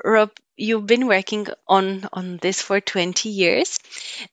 Rob, 0.04 0.30
you've 0.62 0.86
been 0.86 1.06
working 1.08 1.48
on 1.66 2.08
on 2.12 2.36
this 2.36 2.62
for 2.62 2.80
20 2.80 3.28
years 3.28 3.80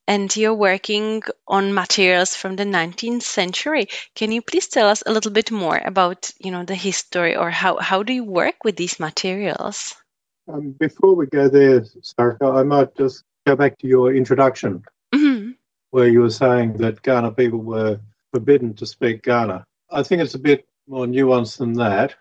and 0.08 0.34
you're 0.36 0.54
working 0.54 1.24
on 1.48 1.74
materials 1.74 2.36
from 2.36 2.56
the 2.56 2.66
19th 2.66 3.24
century. 3.24 3.88
Can 4.14 4.32
you 4.32 4.42
please 4.42 4.68
tell 4.68 4.88
us 4.88 5.04
a 5.06 5.12
little 5.12 5.32
bit 5.32 5.52
more 5.52 5.82
about 5.84 6.32
you 6.40 6.52
know 6.52 6.64
the 6.64 6.76
history 6.76 7.36
or 7.36 7.50
how 7.50 7.78
how 7.78 8.04
do 8.04 8.14
you 8.14 8.24
work 8.24 8.64
with 8.64 8.76
these 8.76 9.00
materials? 9.00 9.96
Um, 10.48 10.72
before 10.72 11.16
we 11.16 11.28
go 11.28 11.48
there 11.48 11.86
sarka 12.02 12.46
i 12.46 12.64
might 12.64 12.96
just 12.96 13.24
go 13.46 13.56
back 13.56 13.78
to 13.78 13.88
your 13.88 14.16
introduction 14.16 14.84
mm-hmm. 15.14 15.52
where 15.92 16.08
you 16.08 16.22
were 16.22 16.32
saying 16.32 16.78
that 16.78 17.04
Kaurna 17.04 17.36
people 17.36 17.60
were 17.60 18.00
forbidden 18.34 18.74
to 18.76 18.86
speak 18.86 19.24
Kaurna. 19.24 19.64
I 19.92 20.04
think 20.04 20.22
it's 20.22 20.36
a 20.36 20.40
bit 20.40 20.68
more 20.88 21.06
nuanced 21.06 21.58
than 21.58 21.74
that. 21.74 22.16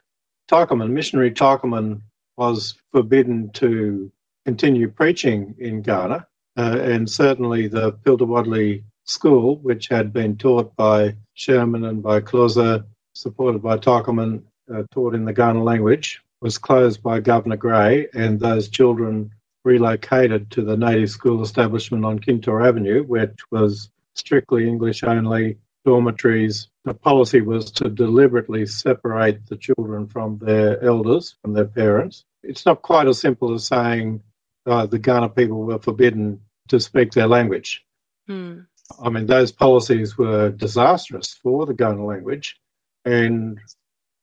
Teichelmann, 0.50 0.90
missionary 0.90 1.30
Teichelmann, 1.30 2.00
was 2.38 2.76
forbidden 2.92 3.50
to 3.50 4.10
continue 4.46 4.88
preaching 4.88 5.54
in 5.58 5.82
Kaurna. 5.82 6.24
uh, 6.56 6.78
and 6.82 7.08
certainly 7.08 7.68
the 7.68 7.92
Piltawwadley 8.04 8.82
school, 9.04 9.56
which 9.58 9.88
had 9.88 10.12
been 10.12 10.36
taught 10.36 10.74
by 10.76 11.14
Schürmann 11.36 11.88
and 11.88 12.02
by 12.02 12.20
Klose, 12.20 12.84
supported 13.14 13.62
by 13.62 13.76
Teichelmann, 13.78 14.42
uh, 14.74 14.82
taught 14.92 15.14
in 15.14 15.24
the 15.24 15.34
Kaurna 15.34 15.62
language, 15.62 16.20
was 16.40 16.58
closed 16.58 17.02
by 17.02 17.20
Governor 17.20 17.56
Grey, 17.56 18.08
and 18.14 18.38
those 18.38 18.68
children 18.68 19.30
relocated 19.64 20.50
to 20.52 20.62
the 20.62 20.76
native 20.76 21.10
school 21.10 21.42
establishment 21.42 22.04
on 22.04 22.18
Kintore 22.18 22.66
Avenue, 22.66 23.02
which 23.04 23.38
was 23.50 23.90
strictly 24.14 24.68
English 24.68 25.02
only 25.02 25.58
dormitories. 25.88 26.68
The 26.84 26.92
policy 26.92 27.40
was 27.40 27.70
to 27.72 27.88
deliberately 27.88 28.66
separate 28.66 29.46
the 29.46 29.56
children 29.56 30.06
from 30.06 30.36
their 30.36 30.84
elders, 30.84 31.36
from 31.40 31.54
their 31.54 31.64
parents. 31.64 32.26
It's 32.42 32.66
not 32.66 32.82
quite 32.82 33.08
as 33.08 33.18
simple 33.18 33.54
as 33.54 33.66
saying 33.66 34.20
uh, 34.66 34.84
the 34.84 34.98
Kaurna 34.98 35.34
people 35.34 35.62
were 35.62 35.78
forbidden 35.78 36.42
to 36.68 36.78
speak 36.78 37.12
their 37.12 37.26
language. 37.26 37.86
Hmm. 38.26 38.60
I 39.02 39.08
mean, 39.08 39.24
those 39.24 39.50
policies 39.50 40.18
were 40.18 40.50
disastrous 40.50 41.32
for 41.32 41.64
the 41.64 41.72
Kaurna 41.72 42.06
language. 42.06 42.60
And 43.06 43.58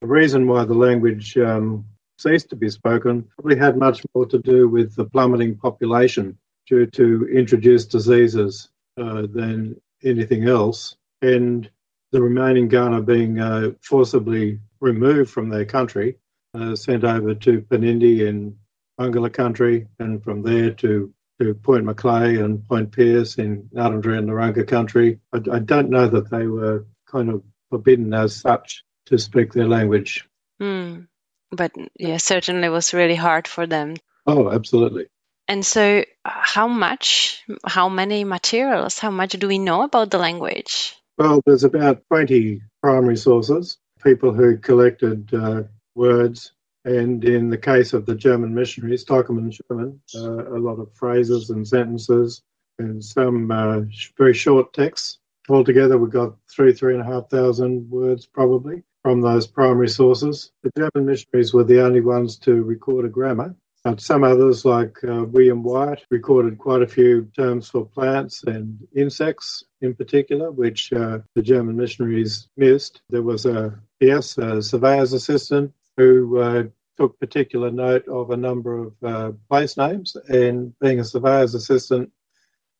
the 0.01 0.07
reason 0.07 0.47
why 0.47 0.65
the 0.65 0.75
language 0.75 1.35
um, 1.37 1.85
ceased 2.19 2.51
to 2.51 2.55
be 2.55 2.69
spoken 2.69 3.23
probably 3.23 3.57
had 3.57 3.75
much 3.75 4.05
more 4.13 4.27
to 4.27 4.37
do 4.37 4.69
with 4.69 4.95
the 4.95 5.05
plummeting 5.05 5.57
population 5.57 6.37
due 6.67 6.85
to 6.85 7.27
introduced 7.33 7.89
diseases 7.89 8.69
uh, 9.01 9.23
than 9.23 9.81
anything 10.03 10.47
else. 10.47 10.95
And 11.33 11.69
the 12.11 12.21
remaining 12.21 12.69
Kaurna 12.69 13.05
being 13.05 13.39
uh, 13.39 13.71
forcibly 13.81 14.59
removed 14.79 15.31
from 15.31 15.49
their 15.49 15.65
country, 15.65 16.17
uh, 16.53 16.75
sent 16.75 17.03
over 17.03 17.35
to 17.35 17.61
Poonindie 17.61 18.27
in 18.27 18.57
Barngarla 18.99 19.33
country, 19.33 19.87
and 19.99 20.23
from 20.23 20.41
there 20.41 20.71
to, 20.71 21.13
to 21.41 21.53
Point 21.55 21.85
Macleay 21.85 22.37
and 22.37 22.65
Point 22.67 22.91
Pearce 22.91 23.37
in 23.37 23.69
Ngarrindjeri 23.73 24.17
and 24.19 24.29
Narungga 24.29 24.67
country. 24.67 25.19
I, 25.33 25.39
I 25.51 25.59
don't 25.59 25.89
know 25.89 26.07
that 26.07 26.29
they 26.29 26.47
were 26.47 26.85
kind 27.05 27.29
of 27.29 27.43
forbidden 27.69 28.13
as 28.13 28.35
such 28.35 28.83
to 29.07 29.17
speak 29.17 29.53
their 29.53 29.67
language. 29.67 30.27
Mm 30.61 31.07
but 31.55 31.71
yeah, 31.97 32.17
certainly 32.17 32.69
was 32.69 32.93
really 32.93 33.15
hard 33.15 33.47
for 33.47 33.65
them. 33.67 33.95
Oh, 34.25 34.51
absolutely. 34.51 35.07
And 35.47 35.65
so, 35.65 36.05
how 36.23 36.67
much, 36.67 37.43
how 37.65 37.87
many 37.89 38.23
materials, 38.23 38.97
how 38.97 39.11
much 39.11 39.33
do 39.33 39.47
we 39.47 39.59
know 39.59 39.83
about 39.83 40.09
the 40.09 40.17
language? 40.17 40.95
Well, 41.17 41.41
there's 41.45 41.63
about 41.63 42.03
20 42.09 42.61
primary 42.81 43.15
sources, 43.15 43.77
people 44.03 44.33
who 44.33 44.57
collected 44.57 45.33
uh, 45.33 45.63
words. 45.95 46.51
And 46.83 47.23
in 47.23 47.49
the 47.49 47.57
case 47.57 47.93
of 47.93 48.05
the 48.05 48.15
German 48.15 48.53
missionaries, 48.53 49.05
and 49.09 49.51
Schürmann, 49.51 49.99
uh, 50.15 50.55
a 50.55 50.59
lot 50.59 50.79
of 50.79 50.93
phrases 50.93 51.49
and 51.49 51.67
sentences 51.67 52.43
and 52.77 53.03
some 53.03 53.49
uh, 53.49 53.81
very 54.17 54.33
short 54.33 54.73
texts. 54.73 55.19
Altogether, 55.49 55.97
we've 55.97 56.11
got 56.11 56.35
three, 56.51 56.73
three 56.73 56.93
and 56.93 57.01
a 57.01 57.05
half 57.05 57.29
thousand 57.29 57.89
words 57.89 58.25
probably 58.25 58.83
from 59.03 59.21
those 59.21 59.47
primary 59.47 59.87
sources. 59.87 60.51
The 60.63 60.71
German 60.77 61.05
missionaries 61.05 61.53
were 61.53 61.63
the 61.63 61.83
only 61.83 62.01
ones 62.01 62.37
to 62.39 62.63
record 62.63 63.05
a 63.05 63.09
grammar. 63.09 63.55
But 63.85 64.01
some 64.01 64.23
others, 64.23 64.65
like 64.65 64.97
uh, 65.03 65.25
William 65.25 65.63
Wyatt, 65.63 66.05
recorded 66.09 66.57
quite 66.57 66.81
a 66.81 66.87
few 66.87 67.29
terms 67.37 67.69
for 67.69 67.85
plants 67.85 68.43
and 68.43 68.79
insects 68.95 69.63
in 69.79 69.93
particular, 69.93 70.51
which 70.51 70.91
uh, 70.91 71.19
the 71.35 71.41
German 71.41 71.77
missionaries 71.77 72.49
missed. 72.57 73.01
There 73.09 73.21
was 73.21 73.45
a 73.45 73.79
Piesse, 74.01 74.37
a 74.39 74.61
surveyor's 74.61 75.13
assistant, 75.13 75.71
who 75.95 76.39
uh, 76.39 76.63
took 76.97 77.17
particular 77.19 77.71
note 77.71 78.07
of 78.07 78.31
a 78.31 78.37
number 78.37 78.85
of 78.85 78.93
uh, 79.03 79.31
place 79.49 79.77
names, 79.77 80.17
and 80.29 80.77
being 80.79 80.99
a 80.99 81.05
surveyor's 81.05 81.53
assistant, 81.53 82.11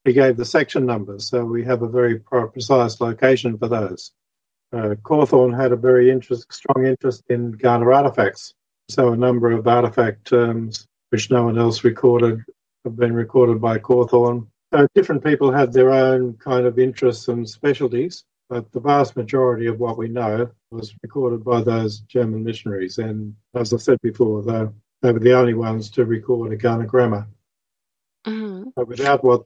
he 0.04 0.12
gave 0.12 0.36
the 0.36 0.44
section 0.44 0.84
numbers, 0.84 1.28
so 1.28 1.44
we 1.44 1.64
have 1.64 1.82
a 1.82 1.88
very 1.88 2.18
precise 2.18 3.00
location 3.00 3.56
for 3.56 3.68
those 3.68 4.12
uh, 4.72 4.94
Cawthorn 5.02 5.56
had 5.56 5.72
a 5.72 5.76
very 5.76 6.10
interest, 6.10 6.52
strong 6.52 6.86
interest 6.86 7.22
in 7.28 7.54
Kaurna 7.54 7.94
artifacts. 7.94 8.54
So 8.88 9.12
a 9.12 9.16
number 9.16 9.50
of 9.50 9.66
artifact 9.66 10.26
terms 10.26 10.86
which 11.10 11.30
no 11.30 11.44
one 11.44 11.58
else 11.58 11.84
recorded 11.84 12.42
have 12.84 12.96
been 12.96 13.14
recorded 13.14 13.60
by 13.60 13.78
Cawthorn. 13.78 14.46
So 14.72 14.86
different 14.94 15.24
people 15.24 15.52
had 15.52 15.72
their 15.72 15.90
own 15.90 16.34
kind 16.34 16.66
of 16.66 16.78
interests 16.78 17.28
and 17.28 17.48
specialties, 17.48 18.24
but 18.48 18.70
the 18.72 18.80
vast 18.80 19.16
majority 19.16 19.66
of 19.66 19.78
what 19.78 19.96
we 19.96 20.08
know 20.08 20.50
was 20.70 20.94
recorded 21.02 21.44
by 21.44 21.62
those 21.62 22.00
German 22.00 22.44
missionaries. 22.44 22.98
And 22.98 23.34
as 23.54 23.72
I 23.72 23.76
said 23.78 23.98
before, 24.02 24.42
they, 24.42 24.66
they 25.02 25.12
were 25.12 25.20
the 25.20 25.34
only 25.34 25.54
ones 25.54 25.90
to 25.90 26.04
record 26.04 26.52
a 26.52 26.56
Kaurna 26.56 26.86
grammar. 26.86 27.28
Mm-hmm. 28.26 28.70
But 28.74 28.88
without 28.88 29.22
what 29.22 29.44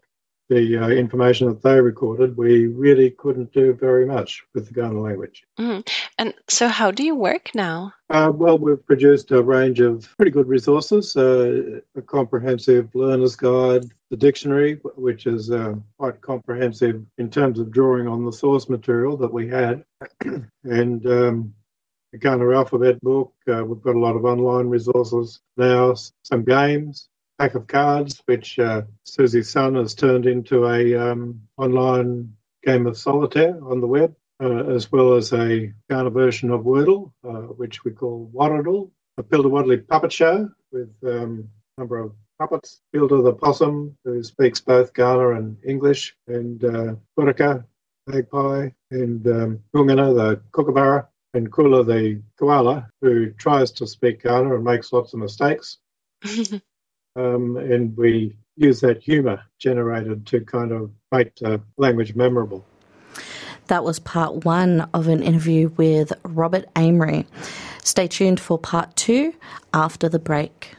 the 0.50 0.76
uh, 0.76 0.88
information 0.88 1.46
that 1.48 1.62
they 1.62 1.80
recorded, 1.80 2.36
we 2.36 2.66
really 2.66 3.10
couldn't 3.10 3.52
do 3.52 3.72
very 3.72 4.04
much 4.04 4.42
with 4.52 4.66
the 4.66 4.74
Kaurna 4.74 5.00
language. 5.00 5.44
Mm. 5.58 5.88
And 6.18 6.34
so, 6.48 6.68
how 6.68 6.90
do 6.90 7.04
you 7.04 7.14
work 7.14 7.54
now? 7.54 7.94
Uh, 8.10 8.32
well, 8.34 8.58
we've 8.58 8.84
produced 8.84 9.30
a 9.30 9.40
range 9.40 9.80
of 9.80 10.12
pretty 10.16 10.32
good 10.32 10.48
resources 10.48 11.16
uh, 11.16 11.80
a 11.96 12.02
comprehensive 12.02 12.92
learner's 12.94 13.36
guide, 13.36 13.84
the 14.10 14.16
dictionary, 14.16 14.80
which 14.96 15.26
is 15.26 15.52
uh, 15.52 15.74
quite 15.98 16.20
comprehensive 16.20 17.04
in 17.18 17.30
terms 17.30 17.60
of 17.60 17.70
drawing 17.70 18.08
on 18.08 18.24
the 18.24 18.32
source 18.32 18.68
material 18.68 19.16
that 19.16 19.32
we 19.32 19.46
had, 19.48 19.84
and 20.64 21.06
um, 21.06 21.54
the 22.12 22.18
Kaurna 22.18 22.56
alphabet 22.56 23.00
book. 23.02 23.32
Uh, 23.48 23.64
we've 23.64 23.82
got 23.82 23.94
a 23.94 24.00
lot 24.00 24.16
of 24.16 24.24
online 24.24 24.66
resources 24.66 25.40
now, 25.56 25.94
some 26.24 26.44
games, 26.44 27.08
pack 27.40 27.54
of 27.54 27.66
cards, 27.66 28.22
which 28.26 28.58
uh, 28.58 28.82
Susie's 29.04 29.48
son 29.48 29.74
has 29.74 29.94
turned 29.94 30.26
into 30.26 30.66
a 30.68 30.94
um, 30.94 31.40
online 31.56 32.30
game 32.62 32.86
of 32.86 32.98
solitaire 32.98 33.58
on 33.64 33.80
the 33.80 33.86
web, 33.86 34.14
uh, 34.42 34.64
as 34.66 34.92
well 34.92 35.14
as 35.14 35.32
a 35.32 35.72
Kaurna 35.90 36.12
version 36.12 36.50
of 36.50 36.64
Wordle, 36.64 37.12
uh, 37.24 37.48
which 37.56 37.82
we 37.82 37.92
call 37.92 38.30
Warriddle, 38.34 38.90
a 39.16 39.22
Pildawaddly 39.22 39.88
puppet 39.88 40.12
show 40.12 40.50
with 40.70 40.94
um, 41.02 41.48
a 41.78 41.80
number 41.80 42.00
of 42.00 42.12
puppets. 42.38 42.82
Pilda 42.94 43.24
the 43.24 43.32
possum, 43.32 43.96
who 44.04 44.22
speaks 44.22 44.60
both 44.60 44.92
Kaurna 44.92 45.38
and 45.38 45.56
English, 45.64 46.14
and 46.26 46.62
uh, 46.62 46.94
Puraka, 47.18 47.64
magpie, 48.06 48.68
and 48.90 49.26
um, 49.26 49.60
the 49.72 50.42
kookaburra, 50.52 51.06
and 51.32 51.50
Kula, 51.50 51.86
the 51.86 52.20
koala, 52.38 52.86
who 53.00 53.30
tries 53.30 53.72
to 53.72 53.86
speak 53.86 54.24
Kaurna 54.24 54.56
and 54.56 54.64
makes 54.64 54.92
lots 54.92 55.14
of 55.14 55.20
mistakes. 55.20 55.78
um, 57.16 57.56
and 57.56 57.96
we 57.96 58.36
use 58.56 58.80
that 58.80 59.02
humour 59.02 59.42
generated 59.58 60.26
to 60.26 60.40
kind 60.40 60.72
of 60.72 60.90
make 61.10 61.34
the 61.36 61.60
language 61.76 62.14
memorable. 62.14 62.64
That 63.68 63.84
was 63.84 63.98
part 63.98 64.44
one 64.44 64.88
of 64.92 65.06
an 65.06 65.22
interview 65.22 65.70
with 65.76 66.12
Robert 66.24 66.66
Amery. 66.74 67.26
Stay 67.84 68.08
tuned 68.08 68.40
for 68.40 68.58
part 68.58 68.94
two 68.96 69.32
after 69.72 70.08
the 70.08 70.18
break. 70.18 70.74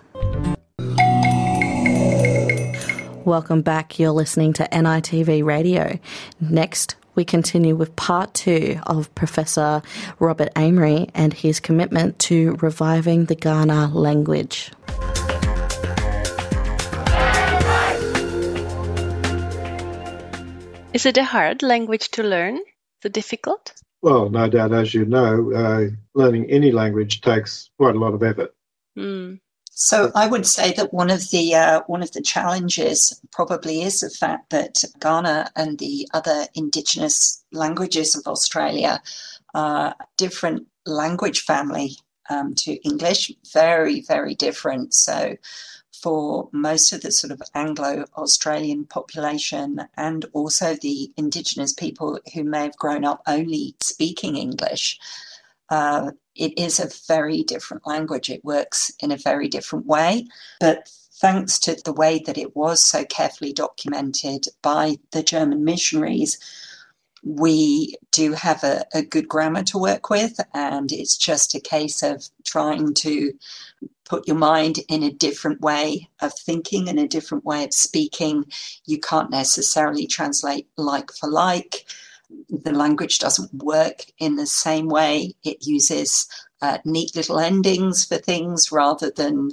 Welcome 3.26 3.62
back. 3.62 4.00
You're 4.00 4.12
listening 4.12 4.54
to 4.54 4.68
NITV 4.72 5.44
Radio. 5.44 6.00
Next, 6.40 6.96
we 7.16 7.24
continue 7.24 7.76
with 7.76 7.96
part 7.96 8.34
two 8.34 8.80
of 8.88 9.14
Professor 9.16 9.82
Robert 10.20 10.54
Amery 10.56 11.10
and 11.14 11.34
his 11.34 11.60
commitment 11.60 12.20
to 12.20 12.58
reviving 12.62 13.26
the 13.26 13.36
Kaurna 13.36 13.94
language. 13.94 14.72
Is 20.94 21.06
it 21.06 21.18
a 21.18 21.24
hard 21.24 21.64
language 21.64 22.10
to 22.12 22.24
learn? 22.24 22.58
Is 22.58 23.06
it 23.06 23.14
difficult? 23.14 23.74
Well, 24.02 24.30
no 24.30 24.50
doubt, 24.50 24.74
as 24.74 24.94
you 24.94 25.06
know, 25.06 25.54
uh, 25.54 25.88
learning 26.14 26.50
any 26.50 26.72
language 26.72 27.22
takes 27.22 27.70
quite 27.78 27.96
a 27.96 28.00
lot 28.00 28.14
of 28.14 28.24
effort. 28.24 28.54
Mm. 28.98 29.40
So 29.72 30.12
I 30.14 30.28
would 30.28 30.46
say 30.46 30.74
that 30.74 30.94
one 30.94 31.10
of 31.10 31.30
the 31.30 31.56
uh, 31.56 31.82
one 31.88 32.04
of 32.04 32.12
the 32.12 32.22
challenges 32.22 33.20
probably 33.32 33.84
is 33.84 34.02
the 34.02 34.10
fact 34.10 34.50
that 34.50 34.84
Kaurna 35.00 35.50
and 35.56 35.80
the 35.80 36.10
other 36.14 36.48
Indigenous 36.56 37.44
languages 37.54 38.16
of 38.16 38.28
Australia 38.28 39.02
are 39.54 39.96
different 40.18 40.68
language 40.86 41.42
family 41.42 41.96
um, 42.30 42.54
to 42.56 42.74
English, 42.84 43.32
very 43.54 44.02
very 44.02 44.36
different. 44.36 44.94
So 44.94 45.38
for 46.02 46.50
most 46.52 46.94
of 46.94 47.02
the 47.02 47.12
sort 47.12 47.32
of 47.32 47.42
Anglo 47.54 48.06
Australian 48.18 48.86
population 48.86 49.82
and 49.96 50.26
also 50.34 50.76
the 50.76 51.12
Indigenous 51.18 51.74
people 51.74 52.20
who 52.34 52.44
may 52.44 52.64
have 52.64 52.78
grown 52.78 53.06
up 53.06 53.22
only 53.28 53.76
speaking 53.82 54.36
English. 54.36 55.00
Uh, 55.70 56.12
it 56.36 56.58
is 56.58 56.80
a 56.80 56.90
very 57.08 57.44
different 57.44 57.86
language. 57.86 58.30
It 58.30 58.44
works 58.44 58.92
in 59.00 59.12
a 59.12 59.18
very 59.18 59.48
different 59.48 59.86
way. 59.86 60.28
But 60.60 60.90
thanks 61.14 61.60
to 61.60 61.76
the 61.86 61.94
way 61.94 62.20
that 62.26 62.38
it 62.38 62.56
was 62.56 62.84
so 62.84 63.06
carefully 63.06 63.54
documented 63.54 64.46
by 64.62 64.98
the 65.12 65.22
German 65.22 65.64
missionaries, 65.64 66.40
we 67.24 67.96
do 68.12 68.34
have 68.34 68.64
a, 68.64 68.84
a, 68.96 69.04
good 69.04 69.28
grammar 69.28 69.62
to 69.62 69.78
work 69.78 70.10
with, 70.10 70.40
and 70.56 70.92
it's 70.92 71.16
just 71.16 71.54
a 71.54 71.60
case 71.60 72.02
of 72.02 72.28
trying 72.44 72.96
to 72.96 73.34
put 74.12 74.28
your 74.28 74.38
mind 74.38 74.78
in 74.90 75.04
a 75.04 75.10
different 75.10 75.62
way 75.62 76.10
of 76.20 76.34
thinking 76.38 76.90
and 76.90 77.00
a 77.00 77.08
different 77.08 77.46
way 77.46 77.64
of 77.64 77.74
speaking. 77.74 78.44
You 78.86 79.00
can't 79.00 79.32
necessarily 79.32 80.06
translate 80.06 80.68
like 80.76 81.14
for 81.14 81.30
like. 81.30 81.86
The 82.50 82.74
language 82.74 83.20
doesn't 83.20 83.54
work 83.54 84.04
in 84.20 84.36
the 84.36 84.46
same 84.46 84.90
way. 84.90 85.34
It 85.46 85.66
uses 85.66 86.28
uh, 86.62 86.80
neat 86.84 87.16
little 87.16 87.40
endings 87.40 88.04
for 88.04 88.18
things 88.18 88.70
rather 88.70 89.10
than 89.10 89.52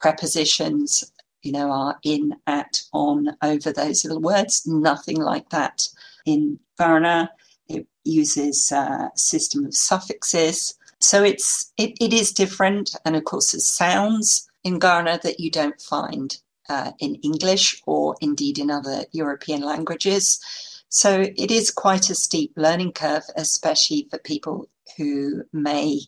prepositions, 0.00 1.12
you 1.42 1.52
know, 1.52 1.70
are 1.70 1.98
in, 2.02 2.36
at, 2.46 2.80
on, 2.94 3.36
over 3.42 3.70
those 3.70 4.02
little 4.02 4.22
words. 4.22 4.66
Nothing 4.66 5.18
like 5.18 5.50
that 5.50 5.86
in 6.24 6.58
Kaurna. 6.78 7.28
It 7.68 7.86
uses 8.04 8.72
a 8.72 9.10
system 9.14 9.66
of 9.66 9.74
suffixes. 9.74 10.74
So 11.00 11.24
it's 11.24 11.72
it, 11.76 11.96
it 12.00 12.12
is 12.12 12.32
different, 12.32 12.94
and 13.04 13.16
of 13.16 13.24
course, 13.24 13.52
there's 13.52 13.66
sounds 13.66 14.48
in 14.62 14.78
Kaurna 14.78 15.20
that 15.22 15.40
you 15.40 15.50
don't 15.50 15.80
find 15.80 16.36
uh, 16.68 16.92
in 16.98 17.16
English 17.16 17.82
or 17.86 18.16
indeed 18.20 18.58
in 18.58 18.70
other 18.70 19.04
European 19.12 19.62
languages. 19.62 20.40
So 20.88 21.20
it 21.20 21.50
is 21.50 21.70
quite 21.70 22.10
a 22.10 22.14
steep 22.14 22.52
learning 22.56 22.92
curve, 22.92 23.22
especially 23.36 24.08
for 24.10 24.18
people 24.18 24.68
who 24.96 25.42
may 25.52 26.00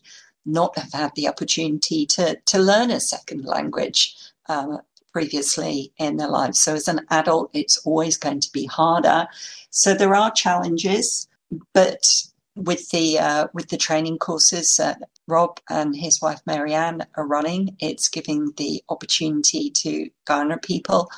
not 0.45 0.77
have 0.77 0.91
had 0.91 1.11
the 1.15 1.27
opportunity 1.27 2.05
to, 2.05 2.37
to 2.45 2.59
learn 2.59 2.91
a 2.91 2.99
second 2.99 3.45
language 3.45 4.15
uh, 4.49 4.77
previously 5.13 5.93
in 5.97 6.17
their 6.17 6.27
lives. 6.27 6.59
So 6.59 6.73
as 6.73 6.87
an 6.87 7.05
adult, 7.09 7.49
it's 7.53 7.77
always 7.85 8.17
going 8.17 8.41
to 8.41 8.51
be 8.51 8.65
harder. 8.65 9.27
So 9.69 9.93
there 9.93 10.15
are 10.15 10.31
challenges, 10.31 11.27
but 11.73 12.23
with 12.55 12.89
the 12.89 13.19
uh, 13.19 13.47
with 13.53 13.69
the 13.69 13.77
training 13.77 14.17
courses 14.17 14.75
that 14.77 15.01
Rob 15.27 15.59
and 15.69 15.95
his 15.95 16.21
wife 16.21 16.41
Marianne 16.45 17.05
are 17.15 17.27
running, 17.27 17.75
it's 17.79 18.09
giving 18.09 18.51
the 18.57 18.83
opportunity 18.89 19.69
to 19.71 20.09
Kaurna 20.25 20.61
people 20.61 21.09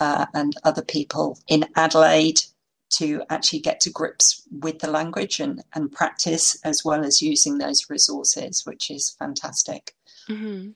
uh, 0.00 0.26
and 0.34 0.54
other 0.64 0.82
people 0.82 1.38
in 1.48 1.66
Adelaide 1.76 2.40
to 2.90 3.22
actually 3.30 3.60
get 3.60 3.80
to 3.80 3.90
grips 3.90 4.46
with 4.50 4.80
the 4.80 4.90
language 4.90 5.40
and, 5.40 5.62
and 5.74 5.90
practice 5.90 6.60
as 6.62 6.84
well 6.84 7.04
as 7.04 7.22
using 7.22 7.56
those 7.56 7.88
resources, 7.88 8.66
which 8.66 8.90
is 8.90 9.16
fantastic. 9.18 9.94
Mm-hmm. 10.28 10.70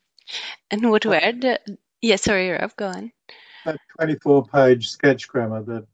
And 0.71 0.91
what 0.91 1.05
were 1.05 1.21
the 1.21 1.61
yeah, 2.03 2.17
sorry, 2.17 2.51
Rob, 2.51 2.75
go 2.77 2.89
on. 2.89 3.13
That 3.65 3.79
24 3.99 4.47
page 4.47 4.89
sketch 4.91 5.29
grammar 5.29 5.63
that 5.65 5.87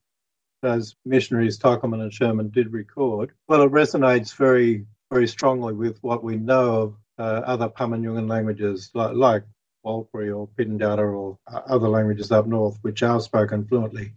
those 0.62 0.96
missionaries, 1.04 1.58
Teichelmann 1.58 2.02
and 2.02 2.12
Schürmann, 2.12 2.52
did 2.52 2.72
record, 2.72 3.32
well, 3.48 3.62
it 3.62 3.72
resonates 3.72 4.34
very, 4.34 4.86
very 5.12 5.28
strongly 5.28 5.74
with 5.74 5.98
what 6.02 6.24
we 6.24 6.36
know 6.36 6.74
of 6.82 6.96
uh, 7.18 7.42
other 7.44 7.68
Pama-Nyungan 7.68 8.28
languages 8.28 8.90
like, 8.94 9.14
like 9.14 9.44
or 9.84 10.06
Pitjantjatjara 10.06 11.12
or 11.12 11.38
other 11.48 11.88
languages 11.88 12.30
up 12.30 12.46
north, 12.46 12.78
which 12.82 13.02
are 13.02 13.20
spoken 13.20 13.66
fluently. 13.66 14.12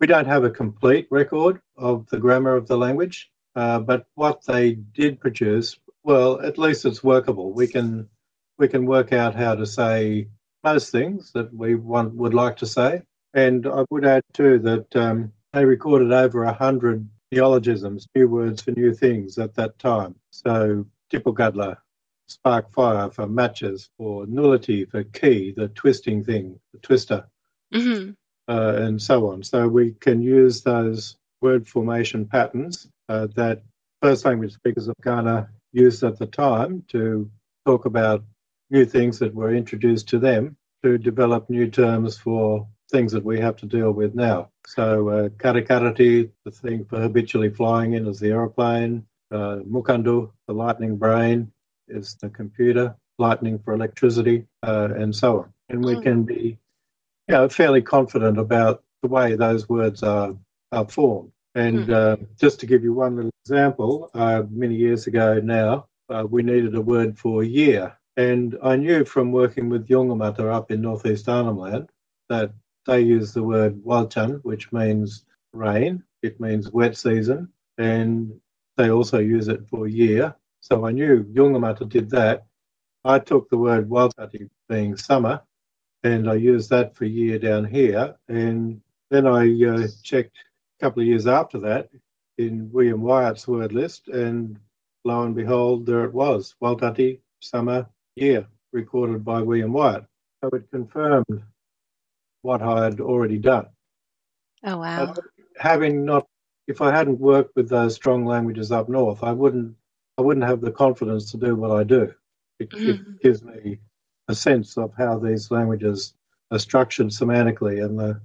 We 0.00 0.06
don't 0.06 0.26
have 0.26 0.44
a 0.44 0.50
complete 0.50 1.08
record 1.10 1.60
of 1.76 2.06
the 2.10 2.18
grammar 2.18 2.56
of 2.56 2.68
the 2.68 2.78
language, 2.78 3.30
uh, 3.56 3.80
but 3.80 4.06
what 4.14 4.44
they 4.46 4.74
did 4.74 5.20
produce, 5.20 5.78
well, 6.04 6.40
at 6.40 6.58
least 6.58 6.84
it's 6.84 7.04
workable. 7.04 7.52
We 7.52 7.66
can 7.66 8.08
we 8.58 8.68
can 8.68 8.86
work 8.86 9.12
out 9.12 9.34
how 9.34 9.54
to 9.54 9.66
say 9.66 10.28
most 10.62 10.92
things 10.92 11.32
that 11.32 11.52
we 11.52 11.74
want, 11.74 12.14
would 12.14 12.34
like 12.34 12.58
to 12.58 12.66
say. 12.66 13.02
And 13.32 13.66
I 13.66 13.84
would 13.90 14.04
add 14.04 14.22
too 14.34 14.58
that 14.60 14.96
um, 14.96 15.32
they 15.52 15.64
recorded 15.64 16.12
over 16.12 16.44
a 16.44 16.52
hundred 16.52 17.08
neologisms, 17.32 18.06
new 18.14 18.28
words 18.28 18.62
for 18.62 18.72
new 18.72 18.94
things 18.94 19.38
at 19.38 19.54
that 19.54 19.78
time. 19.78 20.14
So 20.30 20.86
Tipugudla, 21.12 21.76
spark 22.28 22.72
fire 22.72 23.10
for 23.10 23.26
matches, 23.26 23.90
or 23.98 24.26
nullity 24.26 24.84
for 24.84 25.04
key, 25.04 25.52
the 25.56 25.68
twisting 25.68 26.24
thing, 26.24 26.58
the 26.72 26.78
twister, 26.78 27.26
mm-hmm. 27.74 28.12
uh, 28.48 28.74
and 28.76 29.00
so 29.00 29.30
on. 29.30 29.42
So 29.42 29.68
we 29.68 29.92
can 29.92 30.22
use 30.22 30.62
those 30.62 31.16
word 31.40 31.66
formation 31.66 32.26
patterns 32.26 32.88
uh, 33.08 33.26
that 33.34 33.62
first 34.02 34.24
language 34.24 34.54
speakers 34.54 34.88
of 34.88 34.94
Kaurna 35.02 35.48
used 35.72 36.02
at 36.02 36.18
the 36.18 36.26
time 36.26 36.84
to 36.88 37.30
talk 37.66 37.84
about 37.86 38.24
new 38.70 38.84
things 38.84 39.18
that 39.18 39.34
were 39.34 39.54
introduced 39.54 40.08
to 40.08 40.18
them 40.18 40.56
to 40.82 40.96
develop 40.96 41.50
new 41.50 41.68
terms 41.68 42.16
for 42.16 42.66
things 42.90 43.12
that 43.12 43.24
we 43.24 43.40
have 43.40 43.56
to 43.56 43.66
deal 43.66 43.92
with 43.92 44.14
now. 44.14 44.50
So, 44.66 45.08
uh, 45.08 45.28
karakarati, 45.30 46.30
the 46.44 46.50
thing 46.50 46.84
for 46.84 47.00
habitually 47.00 47.50
flying 47.50 47.94
in, 47.94 48.06
is 48.06 48.20
the 48.20 48.30
aeroplane. 48.30 49.06
Uh, 49.30 49.60
mukandu, 49.68 50.30
the 50.46 50.54
lightning 50.54 50.96
brain, 50.96 51.52
is 51.88 52.16
the 52.20 52.28
computer. 52.28 52.94
Lightning 53.18 53.58
for 53.58 53.74
electricity, 53.74 54.46
uh, 54.62 54.88
and 54.96 55.14
so 55.14 55.40
on. 55.40 55.52
And 55.68 55.84
we 55.84 56.00
can 56.00 56.22
be, 56.22 56.58
you 57.28 57.34
know, 57.34 57.48
fairly 57.50 57.82
confident 57.82 58.38
about 58.38 58.82
the 59.02 59.08
way 59.08 59.36
those 59.36 59.68
words 59.68 60.02
are, 60.02 60.34
are 60.72 60.88
formed. 60.88 61.30
And 61.54 61.90
uh, 61.90 62.16
just 62.38 62.60
to 62.60 62.66
give 62.66 62.82
you 62.82 62.94
one 62.94 63.16
little 63.16 63.30
example, 63.44 64.10
uh, 64.14 64.44
many 64.50 64.74
years 64.74 65.06
ago 65.06 65.38
now, 65.38 65.86
uh, 66.08 66.24
we 66.28 66.42
needed 66.42 66.74
a 66.74 66.80
word 66.80 67.18
for 67.18 67.42
year. 67.42 67.96
And 68.16 68.56
I 68.62 68.76
knew 68.76 69.04
from 69.04 69.32
working 69.32 69.68
with 69.68 69.88
Yungamata 69.88 70.52
up 70.52 70.70
in 70.70 70.80
northeast 70.80 71.28
Arnhem 71.28 71.58
Land 71.58 71.90
that 72.28 72.52
they 72.86 73.00
use 73.00 73.32
the 73.32 73.42
word 73.42 73.82
walchan, 73.84 74.40
which 74.44 74.72
means 74.72 75.24
rain, 75.52 76.02
it 76.22 76.40
means 76.40 76.70
wet 76.70 76.96
season, 76.96 77.48
and 77.78 78.32
they 78.76 78.90
also 78.90 79.18
use 79.18 79.48
it 79.48 79.66
for 79.68 79.86
year. 79.88 80.34
So 80.60 80.86
I 80.86 80.92
knew 80.92 81.24
Yungamata 81.24 81.88
did 81.88 82.10
that. 82.10 82.46
I 83.04 83.18
took 83.18 83.48
the 83.50 83.58
word 83.58 83.88
waltati 83.88 84.48
being 84.68 84.96
summer 84.96 85.42
and 86.02 86.28
I 86.30 86.34
used 86.34 86.70
that 86.70 86.96
for 86.96 87.04
year 87.04 87.38
down 87.38 87.64
here. 87.64 88.16
And 88.28 88.80
then 89.10 89.26
I 89.26 89.42
uh, 89.64 89.88
checked 90.02 90.36
a 90.80 90.84
couple 90.84 91.02
of 91.02 91.08
years 91.08 91.26
after 91.26 91.58
that 91.60 91.90
in 92.38 92.70
William 92.72 93.02
Wyatt's 93.02 93.46
word 93.46 93.72
list, 93.72 94.08
and 94.08 94.58
lo 95.04 95.24
and 95.24 95.34
behold, 95.34 95.86
there 95.86 96.04
it 96.04 96.14
was 96.14 96.54
Waltati, 96.62 97.20
summer, 97.40 97.86
year, 98.16 98.46
recorded 98.72 99.24
by 99.24 99.42
William 99.42 99.72
Wyatt. 99.72 100.04
So 100.42 100.48
it 100.50 100.70
confirmed 100.70 101.42
what 102.42 102.62
I 102.62 102.84
had 102.84 103.00
already 103.00 103.38
done. 103.38 103.66
Oh, 104.64 104.78
wow. 104.78 105.06
But 105.06 105.24
having 105.58 106.04
not, 106.04 106.26
if 106.66 106.80
I 106.80 106.94
hadn't 106.94 107.20
worked 107.20 107.56
with 107.56 107.68
those 107.68 107.94
strong 107.94 108.24
languages 108.24 108.72
up 108.72 108.88
north, 108.88 109.22
I 109.22 109.32
wouldn't, 109.32 109.76
I 110.18 110.22
wouldn't 110.22 110.46
have 110.46 110.60
the 110.60 110.72
confidence 110.72 111.30
to 111.32 111.38
do 111.38 111.54
what 111.56 111.70
I 111.70 111.84
do. 111.84 112.14
It, 112.58 112.70
mm-hmm. 112.70 112.90
it 112.90 113.22
gives 113.22 113.42
me 113.42 113.78
a 114.28 114.34
sense 114.34 114.76
of 114.76 114.92
how 114.96 115.18
these 115.18 115.50
languages 115.50 116.14
are 116.50 116.58
structured 116.58 117.08
semantically 117.08 117.84
and 117.84 117.98
the, 117.98 118.20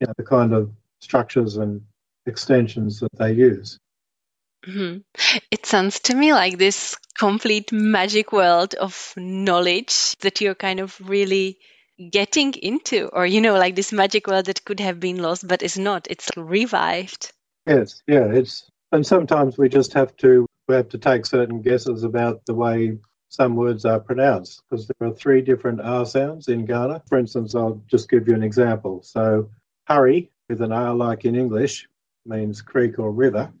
you 0.00 0.06
know, 0.06 0.14
the 0.16 0.24
kind 0.24 0.52
of 0.52 0.70
structures 1.00 1.56
and 1.56 1.82
extensions 2.26 3.00
that 3.00 3.12
they 3.18 3.32
use. 3.32 3.78
Mm-hmm. 4.66 4.98
It 5.50 5.66
sounds 5.66 6.00
to 6.00 6.14
me 6.14 6.32
like 6.32 6.56
this 6.56 6.96
complete 7.18 7.72
magic 7.72 8.32
world 8.32 8.74
of 8.74 9.12
knowledge 9.16 10.16
that 10.18 10.40
you're 10.40 10.54
kind 10.54 10.78
of 10.78 10.96
really 11.00 11.58
getting 12.10 12.54
into, 12.54 13.08
or 13.08 13.26
you 13.26 13.40
know, 13.40 13.54
like 13.54 13.74
this 13.74 13.92
magic 13.92 14.26
world 14.26 14.46
that 14.46 14.64
could 14.64 14.80
have 14.80 15.00
been 15.00 15.18
lost 15.18 15.46
but 15.46 15.62
is 15.62 15.78
not. 15.78 16.06
It's 16.10 16.30
revived. 16.36 17.32
Yes, 17.66 18.02
yeah, 18.06 18.26
it's 18.26 18.68
and 18.90 19.06
sometimes 19.06 19.56
we 19.56 19.68
just 19.68 19.92
have 19.94 20.16
to 20.18 20.46
we 20.68 20.74
have 20.74 20.88
to 20.90 20.98
take 20.98 21.26
certain 21.26 21.62
guesses 21.62 22.04
about 22.04 22.44
the 22.46 22.54
way 22.54 22.98
some 23.28 23.56
words 23.56 23.84
are 23.84 24.00
pronounced 24.00 24.62
because 24.68 24.86
there 24.86 25.08
are 25.08 25.14
three 25.14 25.40
different 25.40 25.80
R 25.80 26.04
sounds 26.04 26.48
in 26.48 26.66
Kaurna. 26.66 27.02
For 27.08 27.18
instance, 27.18 27.54
I'll 27.54 27.82
just 27.86 28.10
give 28.10 28.28
you 28.28 28.34
an 28.34 28.42
example. 28.42 29.02
So, 29.02 29.48
hurry 29.86 30.30
with 30.48 30.60
an 30.60 30.72
R 30.72 30.94
like 30.94 31.24
in 31.24 31.34
English 31.34 31.88
means 32.26 32.62
creek 32.62 32.98
or 32.98 33.10
river. 33.10 33.52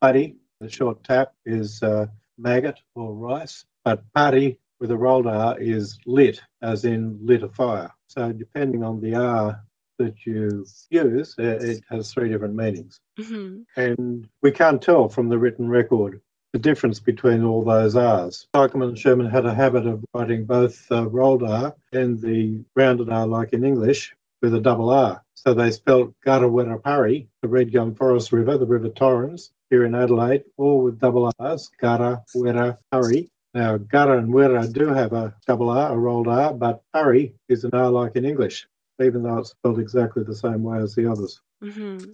buddy 0.00 0.36
the 0.60 0.68
short 0.68 1.04
tap, 1.04 1.34
is 1.44 1.82
uh, 1.82 2.06
maggot 2.36 2.80
or 2.94 3.14
rice. 3.14 3.64
But 3.84 4.02
putty 4.14 4.58
with 4.80 4.90
a 4.90 4.96
rolled 4.96 5.26
R 5.26 5.58
is 5.58 5.98
lit, 6.06 6.40
as 6.62 6.84
in 6.84 7.18
lit 7.22 7.42
a 7.42 7.48
fire. 7.48 7.90
So, 8.08 8.32
depending 8.32 8.84
on 8.84 9.00
the 9.00 9.14
R 9.14 9.60
that 9.98 10.24
you 10.24 10.64
use, 10.90 11.34
it 11.38 11.82
has 11.90 12.12
three 12.12 12.28
different 12.28 12.54
meanings. 12.54 13.00
Mm-hmm. 13.18 13.62
And 13.80 14.28
we 14.42 14.50
can't 14.50 14.80
tell 14.80 15.08
from 15.08 15.28
the 15.28 15.38
written 15.38 15.68
record 15.68 16.20
the 16.52 16.58
difference 16.58 16.98
between 17.00 17.44
all 17.44 17.62
those 17.62 17.94
R's. 17.94 18.46
Teichelmann 18.54 18.88
and 18.88 18.96
Schürmann 18.96 19.30
had 19.30 19.44
a 19.44 19.54
habit 19.54 19.86
of 19.86 20.04
writing 20.14 20.44
both 20.44 20.90
uh, 20.90 21.08
rolled 21.08 21.42
R 21.42 21.74
and 21.92 22.20
the 22.20 22.64
rounded 22.74 23.10
R, 23.10 23.26
like 23.26 23.52
in 23.52 23.64
English, 23.64 24.14
with 24.40 24.54
a 24.54 24.60
double 24.60 24.90
R. 24.90 25.22
So 25.34 25.54
they 25.54 25.70
spelt 25.70 26.14
Karrawirra 26.26 27.26
the 27.42 27.48
Red 27.48 27.72
Gum 27.72 27.94
Forest 27.94 28.32
River, 28.32 28.56
the 28.56 28.66
River 28.66 28.88
Torrens, 28.88 29.50
here 29.70 29.84
in 29.84 29.94
Adelaide, 29.94 30.44
all 30.56 30.82
with 30.82 30.98
double 30.98 31.30
R's, 31.38 31.70
Gara, 31.80 32.24
Wera, 32.34 32.78
Hurry. 32.92 33.30
Now, 33.54 33.78
Gara 33.78 34.18
and 34.18 34.32
Wera 34.32 34.66
do 34.66 34.88
have 34.88 35.12
a 35.12 35.34
double 35.46 35.70
R, 35.70 35.92
a 35.92 35.96
rolled 35.96 36.28
R, 36.28 36.52
but 36.52 36.82
Hurry 36.92 37.34
is 37.48 37.64
an 37.64 37.70
R 37.72 37.90
like 37.90 38.16
in 38.16 38.24
English, 38.24 38.68
even 39.00 39.22
though 39.22 39.38
it's 39.38 39.50
spelled 39.50 39.78
exactly 39.78 40.22
the 40.22 40.34
same 40.34 40.62
way 40.62 40.78
as 40.78 40.94
the 40.94 41.10
others. 41.10 41.40
Mm-hmm. 41.62 42.10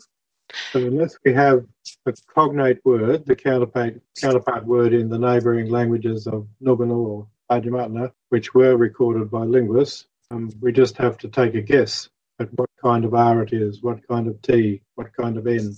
So 0.72 0.78
unless 0.78 1.18
we 1.24 1.32
have 1.32 1.64
a 2.06 2.12
cognate 2.32 2.84
word, 2.84 3.26
the 3.26 3.34
counterpart, 3.34 4.00
counterpart 4.20 4.64
word 4.64 4.92
in 4.92 5.08
the 5.08 5.18
neighbouring 5.18 5.68
languages 5.70 6.26
of 6.26 6.46
Nukunu 6.62 6.96
or 6.96 7.26
Adnyamathanha, 7.50 8.12
which 8.28 8.54
were 8.54 8.76
recorded 8.76 9.30
by 9.30 9.42
linguists, 9.42 10.06
um, 10.30 10.50
we 10.60 10.72
just 10.72 10.96
have 10.98 11.18
to 11.18 11.28
take 11.28 11.54
a 11.54 11.62
guess 11.62 12.08
at 12.38 12.48
what 12.54 12.70
kind 12.82 13.04
of 13.04 13.14
R 13.14 13.42
it 13.42 13.52
is, 13.52 13.82
what 13.82 14.06
kind 14.06 14.28
of 14.28 14.40
T, 14.42 14.82
what 14.94 15.12
kind 15.12 15.36
of 15.36 15.46
N, 15.46 15.76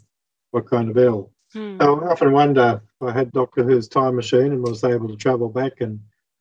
what 0.50 0.68
kind 0.68 0.90
of 0.90 0.98
L. 0.98 1.30
So 1.56 2.04
I 2.04 2.10
often 2.10 2.32
wonder 2.32 2.82
if 3.00 3.08
I 3.08 3.12
had 3.12 3.32
Doctor 3.32 3.64
Who's 3.64 3.88
time 3.88 4.16
machine 4.16 4.52
and 4.52 4.62
was 4.62 4.84
able 4.84 5.08
to 5.08 5.16
travel 5.16 5.48
back 5.48 5.80
and 5.80 6.00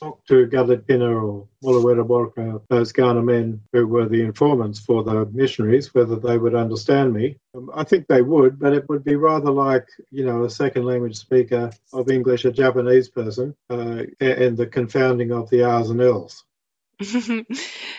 talk 0.00 0.26
to 0.26 0.48
Kadlitpinna 0.48 1.22
or 1.22 1.46
Mullawirraburka, 1.62 2.62
those 2.68 2.92
Kaurna 2.92 3.24
men 3.24 3.60
who 3.72 3.86
were 3.86 4.08
the 4.08 4.22
informants 4.22 4.80
for 4.80 5.04
the 5.04 5.24
missionaries, 5.26 5.94
whether 5.94 6.16
they 6.16 6.36
would 6.36 6.56
understand 6.56 7.12
me. 7.12 7.38
Um, 7.54 7.70
I 7.74 7.84
think 7.84 8.08
they 8.08 8.22
would, 8.22 8.58
but 8.58 8.72
it 8.72 8.88
would 8.88 9.04
be 9.04 9.14
rather 9.14 9.52
like, 9.52 9.86
you 10.10 10.24
know, 10.24 10.42
a 10.42 10.50
second 10.50 10.84
language 10.84 11.16
speaker 11.16 11.70
of 11.92 12.10
English, 12.10 12.44
a 12.44 12.50
Japanese 12.50 13.08
person, 13.08 13.54
uh, 13.70 14.02
and 14.18 14.56
the 14.56 14.66
confounding 14.66 15.30
of 15.30 15.48
the 15.48 15.62
R's 15.62 15.90
and 15.90 16.00
L's. 16.00 16.44
but, 16.98 17.46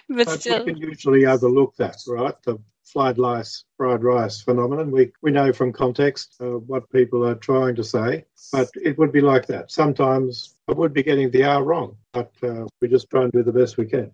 but 0.09 0.41
still, 0.41 0.65
we 0.65 0.73
can 0.73 0.81
usually 0.81 1.25
overlook 1.25 1.75
that, 1.77 1.97
right? 2.07 2.35
The 2.43 2.57
fried 2.83 3.19
rice, 3.19 3.63
fried 3.77 4.03
rice 4.03 4.41
phenomenon. 4.41 4.91
We 4.91 5.11
we 5.21 5.31
know 5.31 5.53
from 5.53 5.73
context 5.73 6.35
uh, 6.39 6.57
what 6.57 6.89
people 6.89 7.27
are 7.27 7.35
trying 7.35 7.75
to 7.75 7.83
say, 7.83 8.25
but 8.51 8.69
it 8.75 8.97
would 8.97 9.11
be 9.11 9.21
like 9.21 9.47
that. 9.47 9.71
Sometimes 9.71 10.55
I 10.67 10.73
would 10.73 10.93
be 10.93 11.03
getting 11.03 11.29
the 11.29 11.43
R 11.43 11.63
wrong, 11.63 11.97
but 12.13 12.31
uh, 12.41 12.65
we 12.81 12.87
just 12.87 13.09
try 13.09 13.23
and 13.23 13.31
do 13.31 13.43
the 13.43 13.51
best 13.51 13.77
we 13.77 13.85
can. 13.85 14.11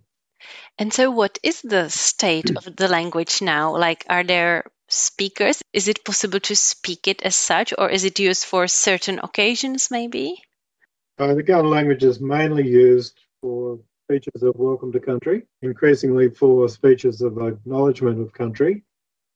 And 0.77 0.91
so, 0.91 1.11
what 1.11 1.39
is 1.43 1.61
the 1.61 1.89
state 1.89 2.51
of 2.57 2.75
the 2.75 2.87
language 2.87 3.41
now? 3.41 3.77
Like, 3.77 4.05
are 4.09 4.23
there 4.23 4.65
speakers? 4.89 5.61
Is 5.71 5.87
it 5.87 6.03
possible 6.03 6.39
to 6.41 6.55
speak 6.55 7.07
it 7.07 7.21
as 7.21 7.35
such, 7.35 7.73
or 7.77 7.89
is 7.89 8.03
it 8.03 8.19
used 8.19 8.45
for 8.45 8.67
certain 8.67 9.19
occasions, 9.19 9.89
maybe? 9.91 10.43
Uh, 11.17 11.35
the 11.35 11.43
Kaurna 11.43 11.69
language 11.69 12.03
is 12.03 12.19
mainly 12.19 12.67
used 12.67 13.17
for 13.39 13.79
speeches 14.03 14.43
of 14.43 14.53
welcome 14.57 14.91
to 14.91 14.99
country, 14.99 15.43
increasingly 15.61 16.29
for 16.29 16.67
speeches 16.67 17.21
of 17.21 17.37
acknowledgement 17.37 18.19
of 18.19 18.33
country, 18.33 18.83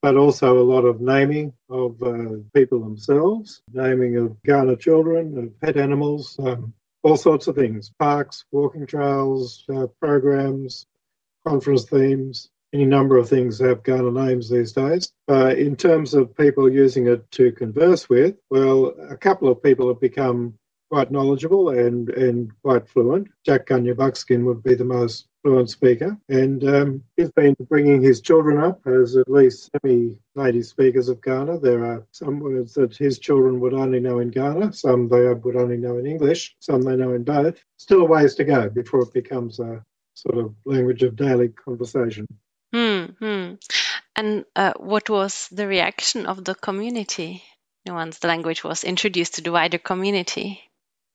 but 0.02 0.16
also 0.16 0.58
a 0.58 0.62
lot 0.62 0.84
of 0.84 1.00
naming 1.00 1.54
of 1.70 2.02
uh, 2.02 2.36
people 2.54 2.80
themselves, 2.80 3.62
naming 3.72 4.16
of 4.16 4.36
Kaurna 4.46 4.78
children, 4.78 5.38
of 5.38 5.60
pet 5.60 5.78
animals, 5.78 6.38
um, 6.40 6.74
all 7.02 7.16
sorts 7.16 7.46
of 7.46 7.56
things 7.56 7.90
parks, 7.98 8.44
walking 8.52 8.86
trails, 8.86 9.64
uh, 9.74 9.86
programs, 10.00 10.86
conference 11.46 11.84
themes. 11.84 12.50
Any 12.74 12.84
number 12.84 13.16
of 13.16 13.26
things 13.26 13.60
have 13.60 13.82
Kaurna 13.82 14.12
names 14.12 14.50
these 14.50 14.72
days. 14.72 15.10
Uh, 15.30 15.54
in 15.56 15.76
terms 15.76 16.12
of 16.12 16.36
people 16.36 16.70
using 16.70 17.06
it 17.06 17.30
to 17.30 17.52
converse 17.52 18.10
with, 18.10 18.36
well, 18.50 18.94
a 19.08 19.16
couple 19.16 19.48
of 19.48 19.62
people 19.62 19.88
have 19.88 20.00
become 20.00 20.58
quite 20.90 21.10
knowledgeable 21.10 21.70
and, 21.70 22.08
and 22.10 22.50
quite 22.62 22.88
fluent. 22.88 23.28
Jack 23.44 23.66
Kanya 23.66 23.94
Buckskin 23.94 24.44
would 24.46 24.62
be 24.62 24.74
the 24.74 24.84
most 24.84 25.28
fluent 25.42 25.70
speaker, 25.70 26.16
and 26.28 26.64
um, 26.64 27.02
he's 27.16 27.30
been 27.30 27.54
bringing 27.68 28.02
his 28.02 28.20
children 28.20 28.58
up 28.58 28.80
as 28.86 29.16
at 29.16 29.30
least 29.30 29.70
semi-native 29.70 30.66
speakers 30.66 31.08
of 31.08 31.20
Kaurna. 31.20 31.60
There 31.60 31.84
are 31.84 32.06
some 32.12 32.40
words 32.40 32.74
that 32.74 32.96
his 32.96 33.18
children 33.18 33.60
would 33.60 33.74
only 33.74 34.00
know 34.00 34.18
in 34.18 34.30
Kaurna, 34.30 34.74
some 34.74 35.08
they 35.08 35.32
would 35.32 35.56
only 35.56 35.76
know 35.76 35.98
in 35.98 36.06
English, 36.06 36.56
some 36.60 36.82
they 36.82 36.96
know 36.96 37.12
in 37.12 37.22
both. 37.22 37.56
Still 37.76 38.02
a 38.02 38.04
ways 38.04 38.34
to 38.36 38.44
go 38.44 38.68
before 38.68 39.02
it 39.02 39.12
becomes 39.12 39.60
a 39.60 39.84
sort 40.14 40.38
of 40.38 40.54
language 40.64 41.02
of 41.02 41.14
daily 41.16 41.48
conversation. 41.48 42.26
Hmm. 42.72 43.54
And 44.16 44.44
uh, 44.56 44.72
what 44.78 45.08
was 45.08 45.48
the 45.52 45.68
reaction 45.68 46.26
of 46.26 46.44
the 46.44 46.56
community 46.56 47.44
once 47.86 48.18
the 48.18 48.26
language 48.26 48.64
was 48.64 48.82
introduced 48.82 49.36
to 49.36 49.42
the 49.42 49.52
wider 49.52 49.78
community? 49.78 50.60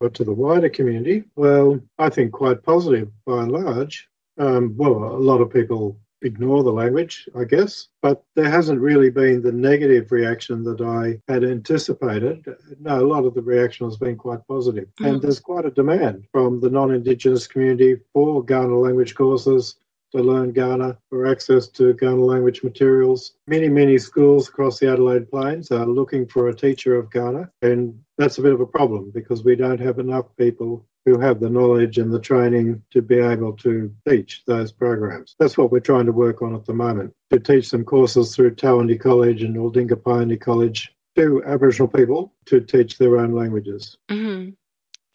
But 0.03 0.15
to 0.15 0.25
the 0.25 0.33
wider 0.33 0.67
community, 0.67 1.23
well, 1.37 1.79
I 1.97 2.09
think 2.09 2.33
quite 2.33 2.61
positive 2.61 3.09
by 3.25 3.43
and 3.43 3.53
large. 3.53 4.09
Um, 4.37 4.75
well, 4.75 4.95
a 4.95 5.23
lot 5.31 5.39
of 5.39 5.49
people 5.49 5.97
ignore 6.21 6.61
the 6.61 6.73
language, 6.73 7.29
I 7.39 7.45
guess, 7.45 7.87
but 8.01 8.21
there 8.35 8.49
hasn't 8.49 8.81
really 8.81 9.09
been 9.09 9.41
the 9.41 9.53
negative 9.53 10.11
reaction 10.11 10.61
that 10.65 10.81
I 10.81 11.21
had 11.31 11.45
anticipated. 11.45 12.45
No, 12.81 12.99
a 12.99 13.07
lot 13.07 13.23
of 13.23 13.33
the 13.33 13.41
reaction 13.41 13.87
has 13.87 13.95
been 13.95 14.17
quite 14.17 14.45
positive. 14.45 14.89
Mm. 14.99 15.07
And 15.07 15.21
there's 15.21 15.39
quite 15.39 15.63
a 15.63 15.71
demand 15.71 16.27
from 16.33 16.59
the 16.59 16.69
non 16.69 16.91
Indigenous 16.91 17.47
community 17.47 17.95
for 18.11 18.43
Kaurna 18.43 18.83
language 18.83 19.15
courses 19.15 19.75
to 20.15 20.23
learn 20.23 20.53
Kaurna 20.53 20.97
or 21.11 21.27
access 21.27 21.67
to 21.69 21.93
Kaurna 21.93 22.25
language 22.25 22.63
materials. 22.63 23.33
Many, 23.47 23.69
many 23.69 23.97
schools 23.97 24.47
across 24.47 24.79
the 24.79 24.91
Adelaide 24.91 25.29
Plains 25.29 25.71
are 25.71 25.85
looking 25.85 26.27
for 26.27 26.47
a 26.47 26.55
teacher 26.55 26.95
of 26.95 27.09
Kaurna, 27.09 27.49
and 27.61 27.99
that's 28.17 28.37
a 28.37 28.41
bit 28.41 28.53
of 28.53 28.61
a 28.61 28.65
problem 28.65 29.11
because 29.13 29.43
we 29.43 29.55
don't 29.55 29.81
have 29.81 29.99
enough 29.99 30.25
people 30.37 30.85
who 31.05 31.19
have 31.19 31.39
the 31.39 31.49
knowledge 31.49 31.97
and 31.97 32.13
the 32.13 32.19
training 32.19 32.81
to 32.91 33.01
be 33.01 33.19
able 33.19 33.53
to 33.57 33.93
teach 34.07 34.43
those 34.45 34.71
programs. 34.71 35.35
That's 35.37 35.57
what 35.57 35.71
we're 35.71 35.79
trying 35.79 36.05
to 36.05 36.13
work 36.13 36.41
on 36.41 36.55
at 36.55 36.65
the 36.65 36.73
moment 36.73 37.13
to 37.31 37.39
teach 37.39 37.67
some 37.67 37.83
courses 37.83 38.35
through 38.35 38.55
Tauondi 38.55 38.99
College 38.99 39.43
and 39.43 39.55
Aldinga 39.55 40.39
College 40.39 40.93
to 41.15 41.43
Aboriginal 41.45 41.87
people 41.87 42.33
to 42.45 42.61
teach 42.61 42.97
their 42.97 43.17
own 43.17 43.33
languages. 43.33 43.97
Mm-hmm. 44.09 44.51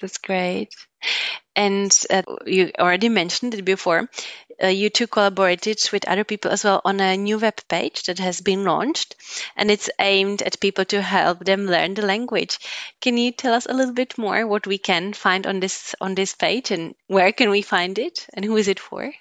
That's 0.00 0.18
great. 0.18 0.74
And 1.56 1.92
uh, 2.10 2.22
you 2.46 2.70
already 2.78 3.08
mentioned 3.08 3.54
it 3.54 3.64
before. 3.64 4.08
Uh, 4.62 4.66
you 4.66 4.90
two 4.90 5.06
collaborated 5.06 5.80
with 5.92 6.08
other 6.08 6.24
people 6.24 6.50
as 6.50 6.64
well 6.64 6.80
on 6.84 7.00
a 7.00 7.16
new 7.16 7.38
web 7.38 7.56
page 7.68 8.02
that 8.04 8.18
has 8.18 8.40
been 8.40 8.64
launched, 8.64 9.14
and 9.56 9.70
it's 9.70 9.90
aimed 9.98 10.42
at 10.42 10.60
people 10.60 10.84
to 10.84 11.00
help 11.00 11.44
them 11.44 11.66
learn 11.66 11.94
the 11.94 12.04
language. 12.04 12.58
Can 13.00 13.16
you 13.16 13.30
tell 13.32 13.54
us 13.54 13.66
a 13.66 13.74
little 13.74 13.94
bit 13.94 14.18
more 14.18 14.46
what 14.46 14.66
we 14.66 14.78
can 14.78 15.12
find 15.12 15.46
on 15.46 15.60
this 15.60 15.94
on 16.00 16.14
this 16.14 16.34
page, 16.34 16.70
and 16.70 16.94
where 17.06 17.32
can 17.32 17.50
we 17.50 17.62
find 17.62 17.98
it, 17.98 18.26
and 18.34 18.44
who 18.44 18.56
is 18.56 18.68
it 18.68 18.80
for? 18.80 19.12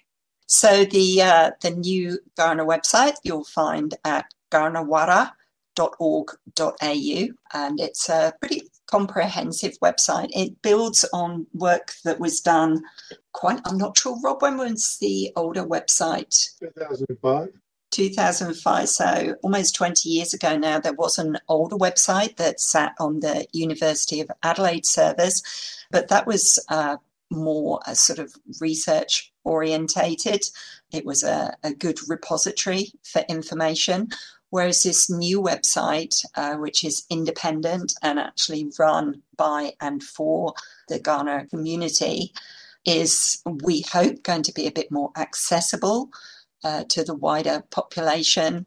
So 0.48 0.86
the 0.86 1.22
uh, 1.22 1.52
the 1.62 1.72
new 1.72 2.20
Kaurna 2.38 2.66
website 2.66 3.18
you'll 3.24 3.44
find 3.44 3.94
at 4.04 4.26
ghanawara.org.au, 5.78 7.28
and 7.54 7.80
it's 7.80 8.10
a 8.10 8.34
pretty 8.40 8.64
comprehensive 8.88 9.78
website. 9.84 10.30
It 10.32 10.62
builds 10.62 11.06
on 11.14 11.48
work 11.54 11.94
that 12.04 12.20
was 12.20 12.40
done 12.40 12.84
quite, 13.34 13.60
I'm 13.66 13.78
not 13.78 13.98
sure, 13.98 14.18
Rob, 14.24 14.42
when 14.42 14.58
was 14.58 14.98
the 15.00 15.32
older 15.36 15.64
website? 15.64 16.50
2005. 16.60 17.50
2005, 17.92 18.90
so 18.90 19.36
almost 19.44 19.76
20 19.76 20.10
years 20.10 20.34
ago 20.34 20.58
now, 20.58 20.78
there 20.78 20.94
was 20.94 21.18
an 21.18 21.38
older 21.48 21.78
website 21.78 22.36
that 22.36 22.60
sat 22.60 22.94
on 23.00 23.22
the 23.22 23.48
University 23.54 24.20
of 24.20 24.30
Adelaide 24.44 24.86
servers, 24.86 25.42
but 25.90 26.10
that 26.10 26.28
was 26.28 26.60
uh, 26.68 26.98
more 27.32 27.80
a 27.88 27.96
sort 27.96 28.20
of 28.20 28.34
research 28.60 29.32
orientated. 29.46 30.42
It 30.92 31.06
was 31.06 31.24
a, 31.24 31.56
a 31.64 31.74
good 31.74 31.98
repository 32.10 32.92
for 33.04 33.24
information. 33.30 34.10
Whereas 34.50 34.84
this 34.84 35.10
new 35.10 35.42
website, 35.42 36.24
uh, 36.36 36.56
which 36.56 36.84
is 36.84 37.06
independent 37.10 37.94
and 38.02 38.18
actually 38.18 38.72
run 38.80 39.22
by 39.36 39.74
and 39.82 40.02
for 40.02 40.54
the 40.88 41.00
Kaurna 41.00 41.50
community, 41.50 42.34
is, 42.86 43.42
we 43.46 43.84
hope, 43.92 44.24
going 44.24 44.44
to 44.44 44.54
be 44.54 44.66
a 44.66 44.72
bit 44.72 44.92
more 44.92 45.12
accessible 45.18 46.10
uh, 46.64 46.86
to 46.90 47.04
the 47.04 47.16
wider 47.16 47.64
population. 47.72 48.66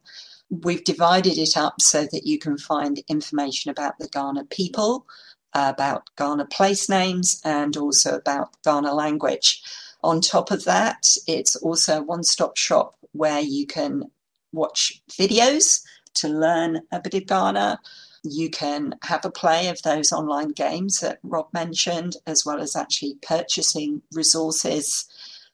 We've 0.49 0.83
divided 0.83 1.37
it 1.37 1.57
up 1.57 1.81
so 1.81 2.05
that 2.11 2.25
you 2.25 2.37
can 2.37 2.57
find 2.57 3.01
information 3.07 3.71
about 3.71 3.97
the 3.97 4.07
Kaurna 4.07 4.47
people, 4.49 5.07
about 5.53 6.09
Kaurna 6.15 6.49
place 6.49 6.87
names, 6.89 7.41
and 7.43 7.75
also 7.75 8.15
about 8.15 8.49
Kaurna 8.63 8.93
language. 8.93 9.63
On 10.03 10.21
top 10.21 10.51
of 10.51 10.63
that, 10.65 11.15
it's 11.27 11.55
also 11.55 11.99
a 11.99 12.03
one 12.03 12.23
stop 12.23 12.57
shop 12.57 12.95
where 13.13 13.39
you 13.39 13.65
can 13.65 14.11
watch 14.51 15.01
videos 15.09 15.81
to 16.15 16.27
learn 16.27 16.81
a 16.91 16.99
bit 16.99 17.13
of 17.13 17.23
Kaurna. 17.23 17.77
You 18.23 18.49
can 18.49 18.95
have 19.03 19.25
a 19.25 19.31
play 19.31 19.67
of 19.69 19.81
those 19.81 20.11
online 20.11 20.49
games 20.49 20.99
that 20.99 21.19
Rob 21.23 21.47
mentioned, 21.53 22.17
as 22.27 22.45
well 22.45 22.59
as 22.59 22.75
actually 22.75 23.15
purchasing 23.21 24.01
resources, 24.13 25.05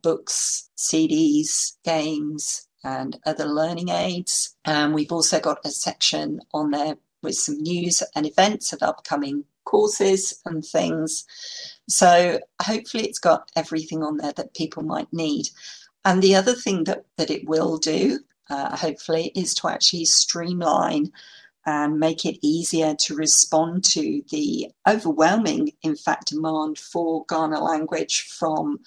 books, 0.02 0.70
CDs, 0.78 1.78
games, 1.84 2.68
and 2.84 3.20
other 3.26 3.46
learning 3.46 3.90
aids. 3.90 4.56
And 4.66 4.94
we've 4.94 5.12
also 5.12 5.40
got 5.40 5.66
a 5.66 5.70
section 5.70 6.42
on 6.54 6.72
there 6.72 6.98
with 7.22 7.36
some 7.36 7.58
news 7.62 8.04
and 8.16 8.26
events 8.26 8.74
of 8.74 8.84
upcoming 8.84 9.44
courses 9.66 10.40
and 10.46 10.64
things. 10.64 11.26
So 11.90 12.40
hopefully 12.62 13.06
it's 13.06 13.20
got 13.20 13.52
everything 13.56 14.04
on 14.04 14.18
there 14.18 14.34
that 14.34 14.54
people 14.54 14.84
might 14.84 15.12
need. 15.12 15.50
And 16.06 16.22
the 16.22 16.36
other 16.36 16.54
thing 16.54 16.86
that, 16.86 17.06
that 17.18 17.30
it 17.30 17.48
will 17.48 17.78
do 17.78 18.20
uh, 18.50 18.76
hopefully, 18.76 19.32
is 19.36 19.54
to 19.56 19.70
actually 19.70 20.06
streamline 20.06 21.12
and 21.66 22.00
make 22.00 22.26
it 22.26 22.40
easier 22.42 22.96
to 22.96 23.14
respond 23.14 23.84
to 23.84 24.22
the 24.32 24.72
overwhelming, 24.88 25.74
in 25.84 25.98
fact, 25.98 26.30
demand 26.30 26.80
for 26.80 27.26
Kaurna 27.26 27.62
language 27.62 28.22
from 28.22 28.80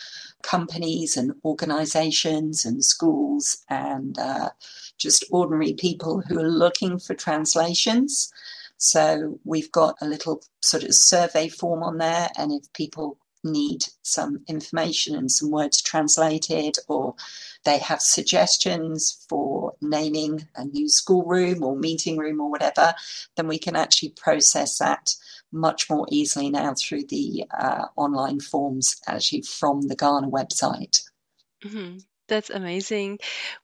companies 0.42 1.14
and 1.18 1.34
organizations 1.44 2.64
and 2.64 2.82
schools 2.82 3.58
and 3.68 4.18
uh, 4.18 4.48
just 4.96 5.24
ordinary 5.30 5.74
people 5.74 6.22
who 6.22 6.40
are 6.40 6.48
looking 6.48 6.98
for 6.98 7.12
translations. 7.12 8.32
So 8.78 9.38
we've 9.44 9.70
got 9.70 9.96
a 10.00 10.06
little 10.06 10.42
sort 10.62 10.84
of 10.84 10.94
survey 10.94 11.50
form 11.50 11.82
on 11.82 11.98
there, 11.98 12.30
and 12.38 12.50
if 12.50 12.72
people 12.72 13.18
need 13.45 13.84
some 14.03 14.41
information 14.49 15.16
and 15.16 15.30
some 15.30 15.51
words 15.51 15.80
translated, 15.82 16.76
or 16.88 17.14
they 17.64 17.78
have 17.78 18.01
suggestions 18.01 19.24
for 19.28 19.74
naming 19.80 20.47
a 20.57 20.64
new 20.64 20.88
schoolroom 20.88 21.62
or 21.62 21.76
meeting 21.76 22.16
room 22.16 22.41
or 22.41 22.51
whatever, 22.51 22.95
then 23.36 23.49
we 23.49 23.59
can 23.59 23.76
actually 23.76 24.11
process 24.11 24.78
that 24.78 25.14
much 25.53 25.91
more 25.91 26.07
easily 26.11 26.51
now 26.51 26.74
through 26.74 27.05
the 27.07 27.45
uh, 27.59 27.86
online 27.97 28.41
forms 28.41 29.01
actually 29.07 29.43
from 29.43 29.82
the 29.82 29.97
Kaurna 29.97 30.30
website. 30.30 31.03
Mm-hmm. 31.64 31.99
That's 32.28 32.51
amazing. 32.51 33.18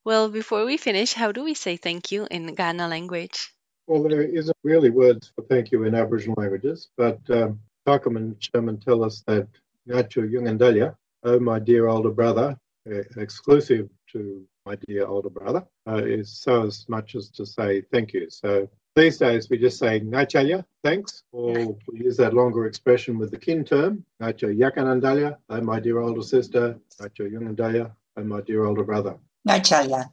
Well, 0.05 0.29
before 0.29 0.64
we 0.64 0.77
finish, 0.77 1.12
how 1.12 1.31
do 1.31 1.45
we 1.45 1.55
say 1.55 1.77
thank 1.77 2.11
you 2.11 2.27
in 2.31 2.57
Kaurna 2.57 2.91
language? 2.91 3.53
Well, 3.87 4.03
there 4.03 4.22
isn't 4.22 4.57
really 4.64 4.91
words 4.91 5.31
for 5.37 5.43
thank 5.43 5.70
you 5.70 5.85
in 5.85 5.95
Aboriginal 5.95 6.35
languages, 6.37 6.89
but 6.97 7.20
um, 7.31 7.61
Teichelmann 7.87 8.16
and 8.16 8.41
Schürmann 8.41 8.85
tell 8.85 9.05
us 9.05 9.22
that 9.29 9.47
Ngachu 9.89 10.30
Yungandalia, 10.30 10.95
oh 11.24 11.39
my 11.41 11.59
dear 11.59 11.89
older 11.89 12.11
brother, 12.11 12.57
uh, 12.91 13.03
exclusive 13.16 13.89
to 14.12 14.45
my 14.64 14.76
dear 14.87 15.07
older 15.07 15.30
brother, 15.30 15.64
uh, 15.89 15.97
is 15.97 16.30
so 16.39 16.66
as 16.66 16.89
much 16.89 17.14
as 17.14 17.30
to 17.30 17.47
say 17.47 17.82
thank 17.93 18.12
you. 18.12 18.28
So 18.30 18.68
these 18.95 19.18
days 19.18 19.49
we 19.49 19.59
just 19.59 19.78
say 19.78 20.01
Ngachaya, 20.01 20.64
thanks, 20.82 21.22
or 21.32 21.76
we 21.89 22.05
use 22.05 22.16
that 22.16 22.34
longer 22.34 22.66
expression 22.66 23.18
with 23.18 23.30
the 23.30 23.39
kin 23.39 23.64
term, 23.64 24.05
Ngacho 24.20 24.57
Yakanandalia, 24.57 25.37
oh 25.51 25.61
my 25.61 25.80
dear 25.80 26.01
older 26.01 26.22
sister, 26.22 26.78
Ngacho 27.01 27.30
Yungandalia, 27.30 27.93
oh 28.16 28.24
my 28.24 28.41
dear 28.41 28.64
older 28.64 28.84
brother. 28.84 29.16
Ngachaya. 29.49 30.11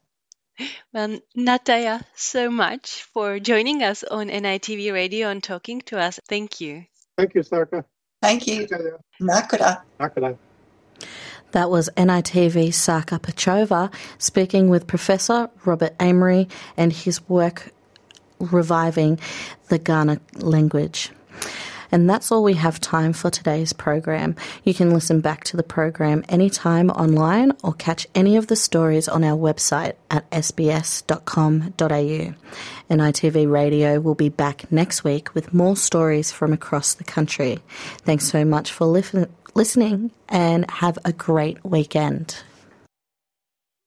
Well, 0.94 1.20
Nataya, 1.36 2.04
so 2.16 2.52
much 2.52 3.02
for 3.14 3.40
joining 3.40 3.82
us 3.82 4.04
on 4.04 4.30
NITV 4.30 4.94
Radio 4.94 5.30
and 5.30 5.42
talking 5.42 5.82
to 5.88 6.00
us. 6.00 6.20
Thank 6.28 6.62
you. 6.62 6.86
Thank 7.18 7.34
you, 7.34 7.42
Sarka. 7.42 7.86
Thank 8.24 8.48
you. 8.48 8.66
Nakura. 9.20 9.82
Nakura. 10.00 10.38
That 11.52 11.70
was 11.70 11.90
NITV 11.98 12.74
Saka 12.74 13.20
Pachova 13.20 13.94
speaking 14.18 14.70
with 14.70 14.88
Professor 14.88 15.50
Robert 15.66 15.98
Amery 15.98 16.50
and 16.78 16.94
his 16.94 17.28
work 17.28 17.74
reviving 18.40 19.20
the 19.68 19.78
Kaurna 19.78 20.22
language. 20.42 21.12
And 21.94 22.10
that's 22.10 22.32
all 22.32 22.44
we 22.44 22.56
have 22.56 22.82
time 22.82 23.14
for 23.14 23.30
today's 23.30 23.72
program. 23.72 24.36
You 24.64 24.74
can 24.74 24.96
listen 24.96 25.22
back 25.22 25.44
to 25.44 25.58
the 25.58 25.62
program 25.62 26.26
anytime 26.28 26.90
online 26.90 27.52
or 27.64 27.74
catch 27.74 28.08
any 28.16 28.36
of 28.36 28.48
the 28.48 28.56
stories 28.56 29.08
on 29.08 29.24
our 29.24 29.38
website 29.38 29.94
at 30.10 30.28
sbs.com.au. 30.32 32.34
NITV 32.90 33.52
Radio 33.52 34.00
will 34.00 34.16
be 34.16 34.30
back 34.30 34.72
next 34.72 35.04
week 35.04 35.36
with 35.36 35.54
more 35.54 35.78
stories 35.78 36.32
from 36.32 36.52
across 36.52 36.96
the 36.96 37.04
country. 37.04 37.60
Thanks 38.00 38.26
so 38.26 38.44
much 38.44 38.72
for 38.72 38.86
li- 38.86 39.28
listening 39.54 40.10
and 40.28 40.70
have 40.72 40.98
a 41.06 41.14
great 41.14 41.64
weekend. 41.64 42.42